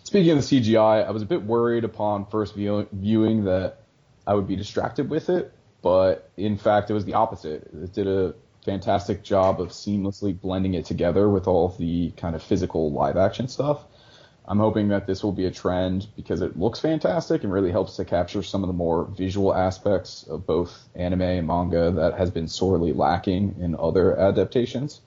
Speaking 0.09 0.31
of 0.31 0.49
the 0.49 0.61
CGI, 0.61 1.07
I 1.07 1.11
was 1.11 1.21
a 1.21 1.27
bit 1.27 1.43
worried 1.43 1.85
upon 1.85 2.25
first 2.25 2.55
view- 2.55 2.89
viewing 2.93 3.45
that 3.45 3.83
I 4.27 4.33
would 4.33 4.49
be 4.49 4.57
distracted 4.57 5.11
with 5.11 5.29
it, 5.29 5.53
but 5.83 6.31
in 6.39 6.57
fact, 6.57 6.89
it 6.89 6.95
was 6.95 7.05
the 7.05 7.13
opposite. 7.13 7.69
It 7.75 7.93
did 7.93 8.07
a 8.07 8.35
fantastic 8.65 9.23
job 9.23 9.61
of 9.61 9.69
seamlessly 9.69 10.41
blending 10.41 10.73
it 10.73 10.87
together 10.87 11.29
with 11.29 11.47
all 11.47 11.69
the 11.79 12.11
kind 12.13 12.35
of 12.35 12.43
physical 12.43 12.91
live 12.91 13.19
action 13.19 13.49
stuff. 13.49 13.85
I'm 14.51 14.59
hoping 14.59 14.89
that 14.89 15.07
this 15.07 15.23
will 15.23 15.33
be 15.33 15.45
a 15.45 15.51
trend 15.51 16.07
because 16.17 16.41
it 16.41 16.59
looks 16.59 16.81
fantastic 16.81 17.45
and 17.45 17.53
really 17.53 17.71
helps 17.71 17.97
to 17.97 18.07
capture 18.07 18.43
some 18.43 18.65
of 18.65 18.69
the 18.69 18.73
more 18.73 19.05
visual 19.05 19.55
aspects 19.55 20.23
of 20.23 20.47
both 20.47 20.89
anime 20.95 21.21
and 21.21 21.47
manga 21.47 21.91
that 21.91 22.15
has 22.15 22.31
been 22.31 22.49
sorely 22.49 22.95
lacking 22.95 23.57
in 23.61 23.77
other 23.79 24.19
adaptations. 24.19 25.03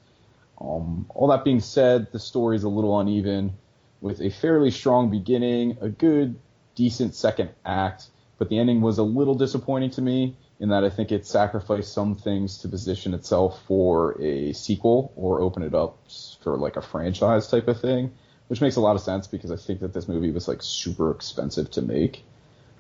Um, 0.59 1.07
all 1.09 1.27
that 1.29 1.43
being 1.43 1.59
said, 1.59 2.11
the 2.11 2.19
story 2.19 2.55
is 2.55 2.63
a 2.63 2.69
little 2.69 2.99
uneven 2.99 3.53
with 3.99 4.21
a 4.21 4.29
fairly 4.29 4.69
strong 4.69 5.09
beginning, 5.09 5.79
a 5.81 5.89
good, 5.89 6.39
decent 6.75 7.15
second 7.15 7.49
act, 7.65 8.09
but 8.37 8.49
the 8.49 8.59
ending 8.59 8.81
was 8.81 8.99
a 8.99 9.03
little 9.03 9.35
disappointing 9.35 9.89
to 9.91 10.03
me 10.03 10.35
in 10.59 10.69
that 10.69 10.83
I 10.83 10.91
think 10.91 11.11
it 11.11 11.25
sacrificed 11.25 11.91
some 11.91 12.13
things 12.13 12.59
to 12.59 12.67
position 12.67 13.15
itself 13.15 13.63
for 13.65 14.21
a 14.21 14.53
sequel 14.53 15.11
or 15.15 15.41
open 15.41 15.63
it 15.63 15.73
up 15.73 15.97
for 16.43 16.57
like 16.57 16.77
a 16.77 16.81
franchise 16.83 17.47
type 17.47 17.67
of 17.67 17.81
thing, 17.81 18.11
which 18.51 18.59
makes 18.59 18.75
a 18.75 18.81
lot 18.81 18.97
of 18.97 19.01
sense 19.01 19.27
because 19.27 19.49
I 19.49 19.55
think 19.55 19.79
that 19.79 19.93
this 19.93 20.09
movie 20.09 20.29
was 20.29 20.45
like 20.45 20.61
super 20.61 21.09
expensive 21.11 21.71
to 21.71 21.81
make. 21.81 22.21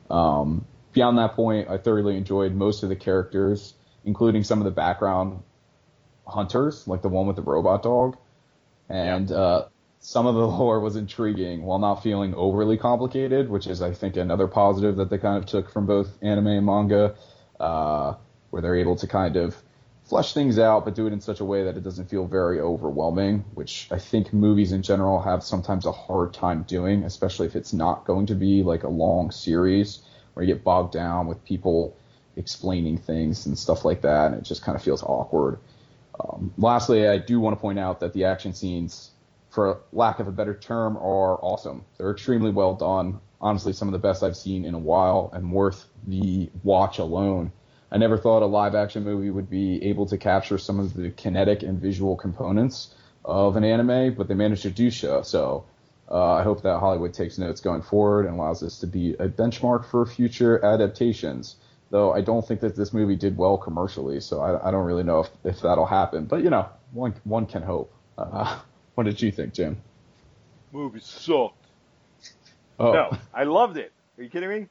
Um, 0.09 0.65
beyond 0.91 1.17
that 1.17 1.33
point, 1.33 1.69
I 1.69 1.77
thoroughly 1.77 2.17
enjoyed 2.17 2.53
most 2.53 2.83
of 2.83 2.89
the 2.89 2.95
characters, 2.97 3.73
including 4.03 4.43
some 4.43 4.59
of 4.59 4.65
the 4.65 4.71
background 4.71 5.41
hunters, 6.27 6.89
like 6.89 7.01
the 7.01 7.07
one 7.07 7.25
with 7.25 7.37
the 7.37 7.41
robot 7.41 7.83
dog. 7.83 8.17
And 8.89 9.29
yeah. 9.29 9.37
uh, 9.37 9.69
some 10.01 10.27
of 10.27 10.35
the 10.35 10.45
lore 10.57 10.81
was 10.81 10.97
intriguing 10.97 11.63
while 11.63 11.79
not 11.79 12.03
feeling 12.03 12.35
overly 12.35 12.75
complicated, 12.75 13.49
which 13.49 13.65
is, 13.65 13.81
I 13.81 13.93
think, 13.93 14.17
another 14.17 14.47
positive 14.47 14.97
that 14.97 15.09
they 15.09 15.19
kind 15.19 15.37
of 15.37 15.45
took 15.45 15.71
from 15.71 15.85
both 15.85 16.21
anime 16.21 16.47
and 16.47 16.65
manga, 16.65 17.15
uh, 17.61 18.15
where 18.49 18.61
they're 18.61 18.75
able 18.75 18.97
to 18.97 19.07
kind 19.07 19.37
of 19.37 19.55
flesh 20.11 20.33
things 20.33 20.59
out, 20.59 20.83
but 20.83 20.93
do 20.93 21.07
it 21.07 21.13
in 21.13 21.21
such 21.21 21.39
a 21.39 21.45
way 21.45 21.63
that 21.63 21.77
it 21.77 21.85
doesn't 21.85 22.09
feel 22.09 22.27
very 22.27 22.59
overwhelming, 22.59 23.45
which 23.53 23.87
I 23.91 23.97
think 23.97 24.33
movies 24.33 24.73
in 24.73 24.81
general 24.81 25.21
have 25.21 25.41
sometimes 25.41 25.85
a 25.85 25.93
hard 25.93 26.33
time 26.33 26.63
doing, 26.63 27.05
especially 27.05 27.47
if 27.47 27.55
it's 27.55 27.71
not 27.71 28.03
going 28.03 28.25
to 28.25 28.35
be 28.35 28.61
like 28.61 28.83
a 28.83 28.89
long 28.89 29.31
series 29.31 29.99
where 30.33 30.45
you 30.45 30.53
get 30.53 30.65
bogged 30.65 30.91
down 30.91 31.27
with 31.27 31.41
people 31.45 31.95
explaining 32.35 32.97
things 32.97 33.45
and 33.45 33.57
stuff 33.57 33.85
like 33.85 34.01
that, 34.01 34.33
and 34.33 34.35
it 34.35 34.43
just 34.43 34.61
kind 34.61 34.75
of 34.75 34.83
feels 34.83 35.01
awkward. 35.01 35.59
Um, 36.19 36.53
lastly, 36.57 37.07
I 37.07 37.17
do 37.17 37.39
want 37.39 37.55
to 37.55 37.61
point 37.61 37.79
out 37.79 38.01
that 38.01 38.11
the 38.11 38.25
action 38.25 38.53
scenes, 38.53 39.11
for 39.49 39.79
lack 39.93 40.19
of 40.19 40.27
a 40.27 40.31
better 40.33 40.55
term, 40.55 40.97
are 40.97 41.39
awesome. 41.41 41.85
They're 41.97 42.11
extremely 42.11 42.51
well 42.51 42.75
done. 42.75 43.21
Honestly, 43.39 43.71
some 43.71 43.87
of 43.87 43.93
the 43.93 44.05
best 44.05 44.23
I've 44.23 44.35
seen 44.35 44.65
in 44.65 44.73
a 44.73 44.79
while 44.79 45.29
and 45.31 45.53
worth 45.53 45.85
the 46.05 46.49
watch 46.65 46.99
alone. 46.99 47.53
I 47.91 47.97
never 47.97 48.17
thought 48.17 48.41
a 48.41 48.45
live 48.45 48.75
action 48.75 49.03
movie 49.03 49.29
would 49.29 49.49
be 49.49 49.83
able 49.83 50.05
to 50.07 50.17
capture 50.17 50.57
some 50.57 50.79
of 50.79 50.93
the 50.93 51.11
kinetic 51.11 51.63
and 51.63 51.79
visual 51.79 52.15
components 52.15 52.93
of 53.25 53.55
an 53.55 53.63
anime, 53.63 54.13
but 54.15 54.27
they 54.27 54.33
managed 54.33 54.63
to 54.63 54.69
do 54.69 54.89
so. 54.89 55.21
So 55.23 55.65
uh, 56.09 56.33
I 56.33 56.43
hope 56.43 56.63
that 56.63 56.79
Hollywood 56.79 57.13
takes 57.13 57.37
notes 57.37 57.61
going 57.61 57.81
forward 57.81 58.25
and 58.25 58.35
allows 58.35 58.61
this 58.61 58.79
to 58.79 58.87
be 58.87 59.13
a 59.13 59.27
benchmark 59.27 59.85
for 59.85 60.05
future 60.05 60.63
adaptations 60.63 61.57
though 61.91 62.13
I 62.13 62.21
don't 62.21 62.45
think 62.45 62.61
that 62.61 62.75
this 62.75 62.91
movie 62.91 63.15
did 63.15 63.37
well 63.37 63.57
commercially, 63.57 64.19
so 64.19 64.41
I, 64.41 64.67
I 64.67 64.71
don't 64.71 64.85
really 64.85 65.03
know 65.03 65.19
if, 65.19 65.29
if 65.43 65.61
that'll 65.61 65.85
happen. 65.85 66.25
But 66.25 66.43
you 66.43 66.49
know, 66.49 66.67
one 66.93 67.13
one 67.23 67.45
can 67.45 67.61
hope. 67.61 67.93
Uh, 68.17 68.59
what 68.95 69.03
did 69.03 69.21
you 69.21 69.31
think, 69.31 69.53
Jim? 69.53 69.77
Movie 70.71 71.01
sucked. 71.01 71.65
Oh. 72.79 72.93
No, 72.93 73.17
I 73.33 73.43
loved 73.43 73.77
it. 73.77 73.91
Are 74.17 74.23
you 74.23 74.29
kidding 74.29 74.49
me? 74.49 74.67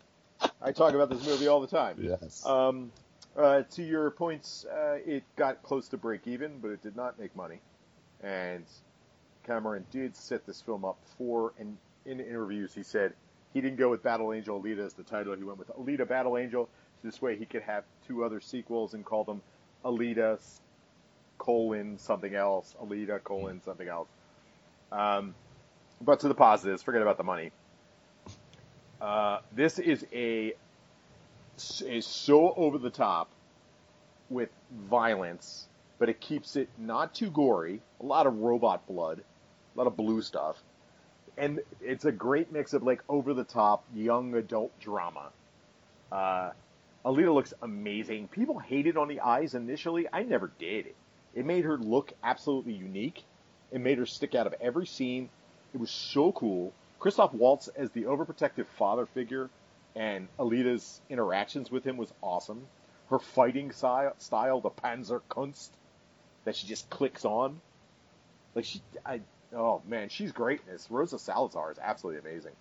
I 0.61 0.73
talk 0.73 0.95
about 0.95 1.11
this 1.11 1.25
movie 1.25 1.47
all 1.47 1.61
the 1.61 1.67
time. 1.67 1.97
Yes. 2.01 2.45
Um, 2.45 2.91
uh, 3.37 3.63
to 3.63 3.83
your 3.83 4.11
points, 4.11 4.65
uh, 4.65 4.99
it 5.05 5.25
got 5.37 5.63
close 5.63 5.89
to 5.89 5.97
break 5.97 6.27
even, 6.27 6.59
but 6.59 6.71
it 6.71 6.83
did 6.83 6.97
not 6.97 7.19
make 7.19 7.35
money. 7.37 7.61
And 8.23 8.65
Cameron 9.47 9.87
did 9.91 10.17
set 10.17 10.47
this 10.47 10.61
film 10.61 10.85
up 10.85 10.99
for, 11.17 11.53
and 11.59 11.77
in 12.07 12.21
interviews 12.21 12.75
he 12.75 12.83
said 12.83 13.13
he 13.53 13.61
didn't 13.61 13.79
go 13.79 13.91
with 13.91 14.03
Battle 14.03 14.33
Angel 14.33 14.61
Alita 14.61 14.85
as 14.85 14.95
the 14.95 15.03
title. 15.03 15.35
He 15.37 15.45
went 15.45 15.59
with 15.59 15.69
Alita 15.77 16.07
Battle 16.07 16.37
Angel 16.39 16.69
So 17.01 17.09
this 17.09 17.21
way 17.21 17.37
he 17.37 17.47
could 17.47 17.63
have 17.63 17.85
two 18.07 18.25
other 18.25 18.41
sequels 18.41 18.95
and 18.95 19.05
call 19.05 19.25
them 19.25 19.43
Alita 19.85 20.39
colon 21.39 21.99
something 21.99 22.35
else, 22.35 22.75
Alita 22.83 23.23
colon 23.23 23.63
something 23.65 23.89
else. 23.89 24.09
Um, 24.93 25.35
but 26.01 26.21
to 26.21 26.29
the 26.29 26.35
positives, 26.35 26.83
forget 26.83 27.03
about 27.03 27.17
the 27.17 27.25
money. 27.25 27.51
Uh, 29.01 29.39
this 29.55 29.79
is 29.79 30.05
a 30.13 30.55
is 31.81 32.07
so 32.07 32.55
over 32.55 32.79
the 32.79 32.91
top 32.91 33.29
with 34.29 34.51
violence, 34.89 35.67
but 35.99 36.09
it 36.09 36.21
keeps 36.21 36.57
it 36.57 36.69
not 36.79 37.15
too 37.15 37.31
gory. 37.31 37.81
A 38.01 38.07
lot 38.07 38.27
of 38.27 38.39
robot 38.39 38.87
blood, 38.87 39.23
a 39.75 39.79
lot 39.79 39.87
of 39.87 39.97
blue 39.97 40.23
stuff, 40.23 40.57
and 41.37 41.61
it's 41.81 42.05
a 42.05 42.13
great 42.13 42.53
mix 42.53 42.73
of 42.73 42.83
like 42.83 43.03
over 43.09 43.35
the 43.35 43.45
top 43.45 43.85
young 43.95 44.35
adult 44.35 44.79
drama. 44.81 45.31
Uh, 46.13 46.51
Alita 47.05 47.33
looks 47.33 47.55
amazing. 47.63 48.29
People 48.29 48.59
hated 48.59 48.97
on 48.97 49.09
the 49.09 49.21
eyes 49.21 49.55
initially. 49.55 50.07
I 50.13 50.23
never 50.23 50.51
did. 50.59 50.87
It 51.35 51.47
made 51.47 51.65
her 51.65 51.79
look 51.79 52.13
absolutely 52.23 52.75
unique. 52.75 53.23
It 53.73 53.81
made 53.81 53.99
her 53.99 54.07
stick 54.07 54.35
out 54.35 54.47
of 54.47 54.55
every 54.61 54.87
scene. 54.87 55.29
It 55.73 55.81
was 55.81 55.91
so 55.91 56.33
cool. 56.33 56.73
Christoph 56.99 57.33
Waltz 57.33 57.69
as 57.69 57.91
the 57.91 58.03
overprotective 58.03 58.67
father 58.67 59.07
figure 59.07 59.49
and 59.95 60.29
Alita's 60.39 61.01
interactions 61.09 61.71
with 61.71 61.85
him 61.85 61.97
was 61.97 62.13
awesome. 62.23 62.67
Her 63.09 63.19
fighting 63.19 63.73
style, 63.73 64.15
the 64.61 64.71
Panzerkunst, 64.71 65.71
that 66.45 66.57
she 66.57 66.67
just 66.67 66.89
clicks 66.91 67.25
on. 67.25 67.61
Like 68.55 68.65
she, 68.65 68.83
I, 69.05 69.21
oh 69.55 69.83
man, 69.87 70.09
she's 70.09 70.33
great. 70.33 70.61
Rosa 70.89 71.19
Salazar 71.19 71.73
is 71.73 71.79
absolutely 71.79 72.21
amazing 72.21 72.53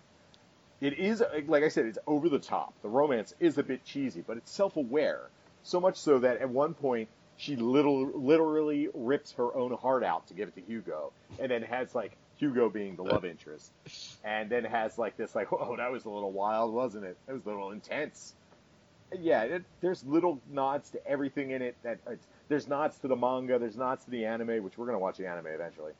it 0.80 0.98
is 0.98 1.22
like 1.46 1.62
I 1.62 1.68
said, 1.68 1.86
it's 1.86 1.98
over 2.06 2.28
the 2.28 2.38
top. 2.38 2.72
The 2.82 2.88
romance 2.88 3.34
is 3.38 3.58
a 3.58 3.62
bit 3.62 3.84
cheesy, 3.84 4.24
but 4.26 4.36
it's 4.38 4.50
self-aware. 4.50 5.20
So 5.62 5.80
much 5.80 5.98
so 5.98 6.20
that 6.20 6.38
at 6.38 6.48
one 6.48 6.74
point 6.74 7.08
she 7.36 7.56
little, 7.56 8.06
literally 8.06 8.88
rips 8.94 9.32
her 9.32 9.54
own 9.54 9.72
heart 9.72 10.04
out 10.04 10.26
to 10.28 10.34
give 10.34 10.48
it 10.48 10.54
to 10.56 10.62
Hugo, 10.62 11.12
and 11.38 11.50
then 11.50 11.62
has 11.62 11.94
like 11.94 12.12
Hugo 12.40 12.70
being 12.70 12.96
the 12.96 13.04
love 13.04 13.26
interest, 13.26 13.70
and 14.24 14.48
then 14.48 14.64
has 14.64 14.96
like 14.96 15.16
this 15.18 15.34
like, 15.34 15.48
oh, 15.52 15.76
that 15.76 15.92
was 15.92 16.06
a 16.06 16.10
little 16.10 16.32
wild, 16.32 16.72
wasn't 16.72 17.04
it? 17.04 17.16
That 17.26 17.34
was 17.34 17.44
a 17.44 17.48
little 17.48 17.70
intense. 17.70 18.34
Yeah, 19.20 19.42
it, 19.42 19.64
there's 19.80 20.04
little 20.04 20.40
nods 20.50 20.88
to 20.90 21.06
everything 21.06 21.50
in 21.50 21.60
it. 21.60 21.76
That 21.82 21.98
there's 22.48 22.66
nods 22.66 22.98
to 23.00 23.08
the 23.08 23.16
manga, 23.16 23.58
there's 23.58 23.76
nods 23.76 24.04
to 24.04 24.10
the 24.10 24.24
anime, 24.24 24.64
which 24.64 24.78
we're 24.78 24.86
gonna 24.86 24.98
watch 24.98 25.18
the 25.18 25.26
anime 25.26 25.48
eventually, 25.48 25.92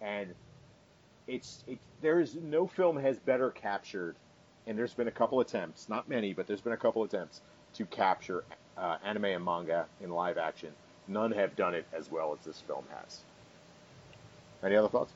and 0.00 0.34
it's 1.26 1.62
it, 1.68 1.78
there's 2.00 2.34
no 2.34 2.66
film 2.66 2.96
has 2.96 3.18
better 3.18 3.50
captured, 3.50 4.16
and 4.66 4.78
there's 4.78 4.94
been 4.94 5.08
a 5.08 5.12
couple 5.12 5.40
attempts, 5.40 5.90
not 5.90 6.08
many, 6.08 6.32
but 6.32 6.46
there's 6.46 6.62
been 6.62 6.72
a 6.72 6.78
couple 6.78 7.02
attempts 7.02 7.42
to 7.74 7.84
capture 7.84 8.42
uh, 8.78 8.96
anime 9.04 9.26
and 9.26 9.44
manga 9.44 9.84
in 10.00 10.08
live 10.08 10.38
action. 10.38 10.70
None 11.08 11.32
have 11.32 11.54
done 11.56 11.74
it 11.74 11.84
as 11.92 12.10
well 12.10 12.32
as 12.32 12.42
this 12.46 12.62
film 12.62 12.84
has. 12.98 13.20
Any 14.62 14.76
other 14.76 14.88
thoughts? 14.88 15.12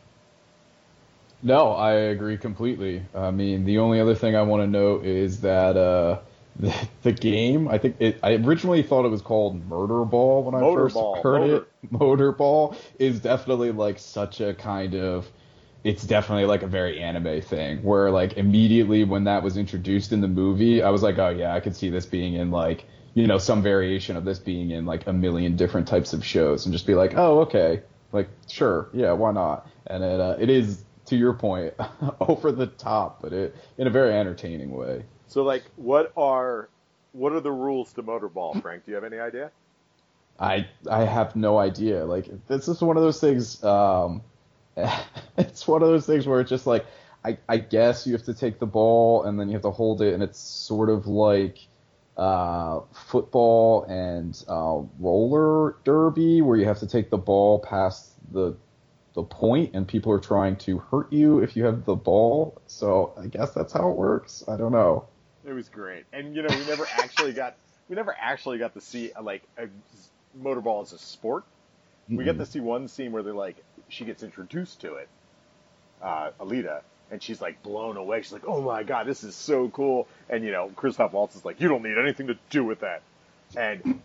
No, 1.42 1.72
I 1.72 1.92
agree 1.92 2.37
completely. 2.37 3.03
I 3.14 3.31
mean, 3.31 3.64
the 3.64 3.79
only 3.79 4.01
other 4.01 4.14
thing 4.14 4.35
I 4.35 4.42
want 4.42 4.62
to 4.62 4.66
note 4.66 5.05
is 5.05 5.40
that 5.42 5.77
uh, 5.77 6.18
the, 6.59 6.74
the 7.03 7.12
game, 7.12 7.68
I 7.68 7.79
think 7.79 7.96
it, 8.01 8.18
I 8.22 8.35
originally 8.35 8.83
thought 8.83 9.05
it 9.05 9.11
was 9.11 9.22
called 9.22 9.64
Murder 9.68 10.05
Ball 10.05 10.42
when 10.42 10.55
I 10.55 10.61
Motor 10.61 10.83
first 10.85 10.94
ball. 10.94 11.22
heard 11.22 11.40
Motor. 11.40 11.57
it. 11.57 11.68
Motor 11.92 12.33
Ball 12.33 12.77
is 12.98 13.20
definitely 13.20 13.70
like 13.70 13.98
such 13.98 14.40
a 14.40 14.55
kind 14.55 14.94
of 14.94 15.31
it's 15.85 16.05
definitely 16.05 16.44
like 16.44 16.62
a 16.64 16.66
very 16.66 17.01
anime 17.01 17.40
thing 17.40 17.83
where 17.85 18.11
like 18.11 18.37
immediately 18.37 19.05
when 19.05 19.24
that 19.24 19.42
was 19.44 19.57
introduced 19.57 20.12
in 20.12 20.20
the 20.20 20.29
movie, 20.29 20.83
I 20.83 20.90
was 20.90 21.03
like, 21.03 21.18
oh 21.18 21.29
yeah, 21.31 21.55
I 21.55 21.61
could 21.61 21.77
see 21.77 21.88
this 21.88 22.05
being 22.05 22.35
in 22.35 22.51
like 22.51 22.85
you 23.14 23.27
know 23.29 23.38
some 23.38 23.62
variation 23.62 24.16
of 24.16 24.24
this 24.24 24.40
being 24.40 24.70
in 24.72 24.87
like 24.87 25.07
a 25.07 25.12
million 25.12 25.55
different 25.57 25.87
types 25.87 26.12
of 26.12 26.24
shows 26.24 26.66
and 26.66 26.72
just 26.72 26.87
be 26.87 26.96
like, 26.96 27.14
oh 27.16 27.40
okay, 27.42 27.83
like 28.11 28.29
sure, 28.48 28.88
yeah, 28.92 29.12
why 29.12 29.31
not? 29.31 29.68
And 29.87 30.03
it 30.03 30.20
uh, 30.20 30.37
it 30.40 30.51
is 30.51 30.85
to 31.09 31.16
your 31.16 31.33
point 31.33 31.75
over 32.21 32.53
the 32.53 32.66
top, 32.66 33.21
but 33.23 33.33
it 33.33 33.57
in 33.77 33.87
a 33.87 33.90
very 33.90 34.14
entertaining 34.14 34.71
way. 34.71 35.05
So 35.27 35.42
like, 35.42 35.64
what 35.77 36.12
are 36.16 36.68
what 37.12 37.33
are 37.33 37.40
the 37.40 37.53
rules 37.53 37.92
to 37.94 38.03
Motorball, 38.03 38.61
Frank? 38.62 38.85
Do 38.85 38.90
you 38.90 38.94
have 38.94 39.05
any 39.05 39.18
idea? 39.18 39.51
I 40.38 40.68
I 40.90 41.05
have 41.05 41.37
no 41.37 41.59
idea. 41.59 42.05
Like 42.05 42.29
this 42.47 42.68
is 42.68 42.81
one 42.81 42.97
of 42.97 43.03
those 43.03 43.21
things. 43.21 43.62
Um, 43.64 44.23
it's 45.37 45.66
one 45.66 45.83
of 45.83 45.88
those 45.88 46.07
things 46.07 46.27
where 46.27 46.40
it's 46.40 46.51
just 46.51 46.66
like 46.66 46.87
I, 47.25 47.38
I 47.49 47.59
guess 47.59 48.07
you 48.07 48.12
have 48.12 48.25
to 48.25 48.35
take 48.35 48.59
the 48.59 48.66
ball 48.66 49.25
and 49.25 49.38
then 49.38 49.49
you 49.49 49.55
have 49.55 49.62
to 49.62 49.71
hold 49.71 50.03
it, 50.03 50.14
and 50.14 50.23
it's 50.23 50.38
sort 50.38 50.88
of 50.88 51.07
like 51.07 51.59
uh, 52.16 52.81
football 52.92 53.85
and 53.85 54.42
uh, 54.49 54.81
roller 54.99 55.77
derby, 55.85 56.42
where 56.42 56.57
you 56.57 56.66
have 56.66 56.81
to 56.81 56.87
take 56.87 57.11
the 57.11 57.18
ball 57.18 57.59
past 57.59 58.12
the 58.33 58.57
the 59.18 59.24
point, 59.24 59.74
and 59.74 59.88
people 59.88 60.12
are 60.12 60.20
trying 60.20 60.54
to 60.54 60.78
hurt 60.78 61.12
you 61.12 61.40
if 61.40 61.57
you 61.57 61.64
have 61.64 61.85
the 61.85 61.96
ball. 61.96 62.62
So 62.68 63.12
I 63.18 63.26
guess 63.26 63.50
that's 63.50 63.72
how 63.72 63.90
it 63.90 63.96
works. 63.96 64.44
I 64.46 64.57
don't 64.57 64.70
know. 64.70 65.09
It 65.44 65.52
was 65.52 65.68
great, 65.68 66.04
and 66.12 66.37
you 66.37 66.42
know 66.42 66.57
we 66.57 66.64
never 66.66 66.87
actually 66.92 67.33
got 67.33 67.57
we 67.88 67.96
never 67.96 68.14
actually 68.16 68.59
got 68.59 68.74
to 68.74 68.81
see 68.81 69.11
like 69.20 69.42
a 69.57 69.66
motorball 70.40 70.83
as 70.83 70.92
a 70.92 70.98
sport. 70.98 71.42
We 72.09 72.22
get 72.24 72.38
to 72.38 72.46
see 72.46 72.61
one 72.61 72.87
scene 72.88 73.12
where 73.12 73.22
they're 73.22 73.35
like, 73.35 73.57
she 73.88 74.04
gets 74.07 74.22
introduced 74.22 74.81
to 74.81 74.94
it, 74.94 75.09
uh, 76.00 76.31
Alita, 76.40 76.81
and 77.11 77.20
she's 77.20 77.40
like 77.40 77.62
blown 77.62 77.96
away. 77.96 78.22
She's 78.22 78.33
like, 78.33 78.46
"Oh 78.46 78.62
my 78.62 78.85
god, 78.85 79.09
this 79.09 79.24
is 79.24 79.35
so 79.35 79.68
cool!" 79.68 80.07
And 80.31 80.44
you 80.44 80.52
know, 80.52 80.70
Christoph 80.76 81.12
Waltz 81.12 81.35
is 81.35 81.44
like, 81.44 81.61
"You 81.61 81.66
don't 81.66 81.83
need 81.83 81.98
anything 81.98 82.28
to 82.28 82.38
do 82.50 82.62
with 82.64 82.81
that." 82.81 83.02
And 83.57 84.00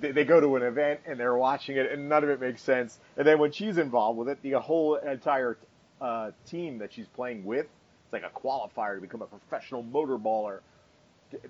they 0.00 0.24
go 0.24 0.40
to 0.40 0.56
an 0.56 0.62
event 0.62 1.00
and 1.06 1.18
they're 1.18 1.36
watching 1.36 1.76
it, 1.76 1.90
and 1.90 2.08
none 2.08 2.24
of 2.24 2.30
it 2.30 2.40
makes 2.40 2.62
sense. 2.62 2.98
And 3.16 3.26
then 3.26 3.38
when 3.38 3.52
she's 3.52 3.78
involved 3.78 4.18
with 4.18 4.28
it, 4.28 4.42
the 4.42 4.52
whole 4.60 4.96
entire 4.96 5.58
uh, 6.00 6.30
team 6.46 6.78
that 6.78 6.92
she's 6.92 7.06
playing 7.08 7.44
with, 7.44 7.66
it's 8.04 8.12
like 8.12 8.22
a 8.24 8.30
qualifier 8.30 8.94
to 8.96 9.00
become 9.00 9.22
a 9.22 9.26
professional 9.26 9.82
motorballer. 9.82 10.60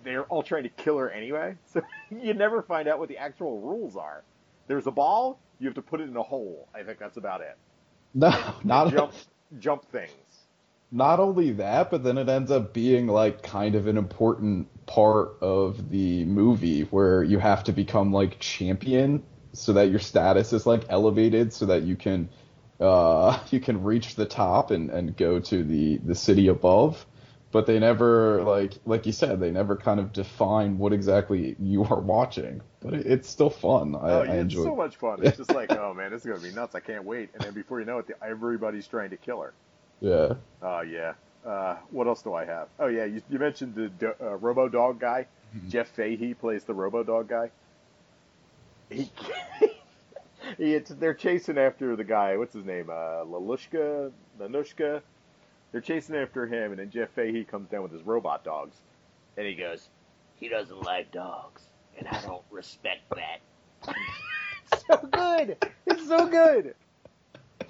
they're 0.04 0.24
all 0.24 0.42
trying 0.42 0.62
to 0.64 0.70
kill 0.70 0.98
her 0.98 1.10
anyway. 1.10 1.56
So 1.72 1.82
you 2.10 2.34
never 2.34 2.62
find 2.62 2.88
out 2.88 2.98
what 2.98 3.08
the 3.08 3.18
actual 3.18 3.60
rules 3.60 3.96
are. 3.96 4.22
There's 4.68 4.86
a 4.86 4.90
ball, 4.90 5.38
you 5.58 5.66
have 5.68 5.74
to 5.74 5.82
put 5.82 6.00
it 6.00 6.08
in 6.08 6.16
a 6.16 6.22
hole. 6.22 6.68
I 6.74 6.82
think 6.82 6.98
that's 6.98 7.16
about 7.16 7.40
it. 7.42 7.56
No, 8.14 8.32
not 8.64 8.90
jump, 8.92 9.12
jump 9.58 9.84
things. 9.92 10.10
not 10.90 11.20
only 11.20 11.52
that, 11.52 11.90
but 11.90 12.02
then 12.02 12.16
it 12.16 12.28
ends 12.30 12.50
up 12.50 12.72
being 12.72 13.06
like 13.08 13.42
kind 13.42 13.74
of 13.74 13.86
an 13.86 13.98
important 13.98 14.68
part 14.86 15.36
of 15.42 15.90
the 15.90 16.24
movie 16.26 16.82
where 16.82 17.22
you 17.22 17.38
have 17.38 17.64
to 17.64 17.72
become 17.72 18.12
like 18.12 18.38
champion 18.40 19.22
so 19.52 19.72
that 19.72 19.90
your 19.90 19.98
status 19.98 20.52
is 20.52 20.66
like 20.66 20.84
elevated 20.88 21.52
so 21.52 21.66
that 21.66 21.82
you 21.82 21.96
can 21.96 22.28
uh 22.80 23.38
you 23.50 23.60
can 23.60 23.82
reach 23.82 24.14
the 24.14 24.26
top 24.26 24.70
and 24.70 24.90
and 24.90 25.16
go 25.16 25.40
to 25.40 25.64
the 25.64 25.98
the 25.98 26.14
city 26.14 26.48
above 26.48 27.06
but 27.52 27.66
they 27.66 27.78
never 27.78 28.42
like 28.44 28.74
like 28.84 29.06
you 29.06 29.12
said 29.12 29.40
they 29.40 29.50
never 29.50 29.76
kind 29.76 30.00
of 30.00 30.12
define 30.12 30.78
what 30.78 30.92
exactly 30.92 31.56
you 31.58 31.84
are 31.84 32.00
watching 32.00 32.60
but 32.80 32.94
it, 32.94 33.06
it's 33.06 33.28
still 33.28 33.50
fun 33.50 33.94
i, 33.96 34.10
Oh, 34.10 34.22
yeah, 34.22 34.34
I 34.34 34.36
it's 34.36 34.54
enjoy 34.54 34.62
so 34.62 34.74
it. 34.74 34.76
much 34.76 34.96
fun. 34.96 35.22
It's 35.22 35.36
just 35.36 35.52
like, 35.52 35.72
oh 35.74 35.94
man, 35.94 36.10
this 36.12 36.22
is 36.22 36.26
gonna 36.26 36.40
be 36.40 36.50
nuts. 36.52 36.74
I 36.74 36.80
can't 36.80 37.04
wait. 37.04 37.30
And 37.34 37.42
then 37.44 37.54
before 37.54 37.80
you 37.80 37.86
know 37.86 37.98
it, 37.98 38.06
the, 38.06 38.14
everybody's 38.24 38.86
trying 38.88 39.10
to 39.10 39.16
kill 39.16 39.40
her. 39.42 39.54
yeah 40.00 40.34
Oh 40.62 40.80
yeah. 40.82 41.14
Uh, 41.46 41.76
what 41.90 42.08
else 42.08 42.22
do 42.22 42.34
I 42.34 42.44
have? 42.44 42.68
Oh 42.80 42.88
yeah, 42.88 43.04
you, 43.04 43.22
you 43.30 43.38
mentioned 43.38 43.74
the 43.74 43.88
do- 43.88 44.14
uh, 44.20 44.36
Robo 44.36 44.68
Dog 44.68 44.98
guy. 44.98 45.26
Jeff 45.68 45.88
Fahey 45.88 46.34
plays 46.34 46.64
the 46.64 46.74
Robo 46.74 47.04
Dog 47.04 47.28
guy. 47.28 47.50
He, 48.90 49.10
he 50.58 50.74
it's, 50.74 50.90
they're 50.90 51.14
chasing 51.14 51.56
after 51.56 51.94
the 51.94 52.04
guy. 52.04 52.36
What's 52.36 52.54
his 52.54 52.64
name? 52.64 52.90
Uh, 52.90 53.24
Lalushka, 53.24 54.10
Nanushka. 54.40 55.02
They're 55.70 55.80
chasing 55.80 56.16
after 56.16 56.46
him, 56.46 56.72
and 56.72 56.80
then 56.80 56.90
Jeff 56.90 57.10
Fahey 57.10 57.44
comes 57.44 57.68
down 57.68 57.82
with 57.82 57.92
his 57.92 58.02
robot 58.02 58.42
dogs, 58.44 58.76
and 59.36 59.46
he 59.46 59.54
goes, 59.54 59.88
"He 60.34 60.48
doesn't 60.48 60.82
like 60.82 61.12
dogs, 61.12 61.62
and 61.96 62.08
I 62.08 62.20
don't 62.22 62.44
respect 62.50 63.02
that." 63.14 63.94
so 64.88 64.96
good. 65.06 65.56
It's 65.86 66.08
so 66.08 66.26
good. 66.26 66.74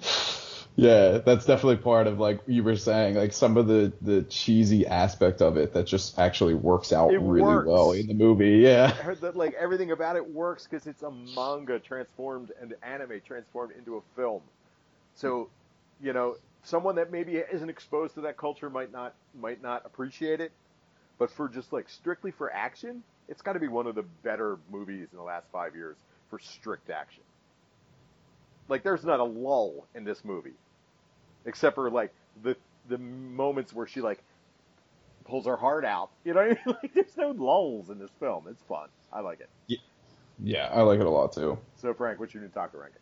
Yeah, 0.79 1.17
that's 1.17 1.45
definitely 1.45 1.77
part 1.77 2.05
of 2.05 2.19
like 2.19 2.39
you 2.45 2.63
were 2.63 2.75
saying, 2.77 3.15
like 3.15 3.33
some 3.33 3.57
of 3.57 3.65
the 3.67 3.91
the 4.01 4.21
cheesy 4.23 4.85
aspect 4.85 5.41
of 5.41 5.57
it 5.57 5.73
that 5.73 5.87
just 5.87 6.19
actually 6.19 6.53
works 6.53 6.93
out 6.93 7.11
It 7.11 7.17
really 7.19 7.41
works. 7.41 7.67
well 7.67 7.91
in 7.93 8.05
the 8.07 8.13
movie. 8.13 8.57
Yeah. 8.59 8.93
I 8.99 9.01
heard 9.01 9.21
that 9.21 9.35
like 9.35 9.55
everything 9.55 9.91
about 9.91 10.15
it 10.17 10.29
works 10.31 10.67
because 10.69 10.85
it's 10.85 11.01
a 11.01 11.09
manga 11.11 11.79
transformed 11.79 12.51
and 12.61 12.75
anime 12.83 13.21
transformed 13.25 13.73
into 13.75 13.97
a 13.97 14.01
film. 14.15 14.41
So, 15.15 15.49
you 15.99 16.13
know, 16.13 16.37
someone 16.63 16.95
that 16.95 17.11
maybe 17.11 17.37
isn't 17.37 17.69
exposed 17.69 18.13
to 18.15 18.21
that 18.21 18.37
culture 18.37 18.69
might 18.69 18.91
not 18.91 19.15
might 19.39 19.63
not 19.63 19.83
appreciate 19.85 20.41
it, 20.41 20.51
but 21.17 21.31
for 21.31 21.49
just 21.49 21.73
like 21.73 21.89
strictly 21.89 22.29
for 22.29 22.53
action, 22.53 23.03
it's 23.27 23.41
got 23.41 23.53
to 23.53 23.59
be 23.59 23.67
one 23.67 23.87
of 23.87 23.95
the 23.95 24.03
better 24.23 24.59
movies 24.71 25.07
in 25.11 25.17
the 25.17 25.23
last 25.23 25.47
five 25.51 25.75
years 25.75 25.95
for 26.29 26.37
strict 26.37 26.91
action. 26.91 27.23
Like, 28.69 28.83
there's 28.83 29.05
not 29.05 29.19
a 29.21 29.23
lull 29.23 29.85
in 29.95 30.03
this 30.03 30.25
movie, 30.25 30.53
except 31.47 31.73
for 31.75 31.89
like 31.89 32.13
the 32.43 32.55
the 32.87 32.99
moments 32.99 33.73
where 33.73 33.87
she 33.87 34.01
like 34.01 34.23
pulls 35.25 35.45
her 35.45 35.57
heart 35.57 35.85
out. 35.85 36.11
You 36.23 36.33
know, 36.33 36.41
what 36.41 36.57
I 36.57 36.65
mean? 36.65 36.77
like 36.83 36.93
there's 36.93 37.17
no 37.17 37.31
lulls 37.31 37.89
in 37.89 37.97
this 37.97 38.11
film. 38.19 38.45
It's 38.49 38.61
fun. 38.63 38.89
I 39.11 39.21
like 39.21 39.39
it. 39.39 39.49
Yeah, 40.43 40.69
I 40.71 40.81
like 40.81 40.99
it 40.99 41.05
a 41.05 41.09
lot 41.09 41.33
too. 41.33 41.57
So, 41.81 41.93
Frank, 41.93 42.19
what's 42.19 42.33
your 42.33 42.43
Newtaku 42.43 42.75
ranking? 42.75 43.01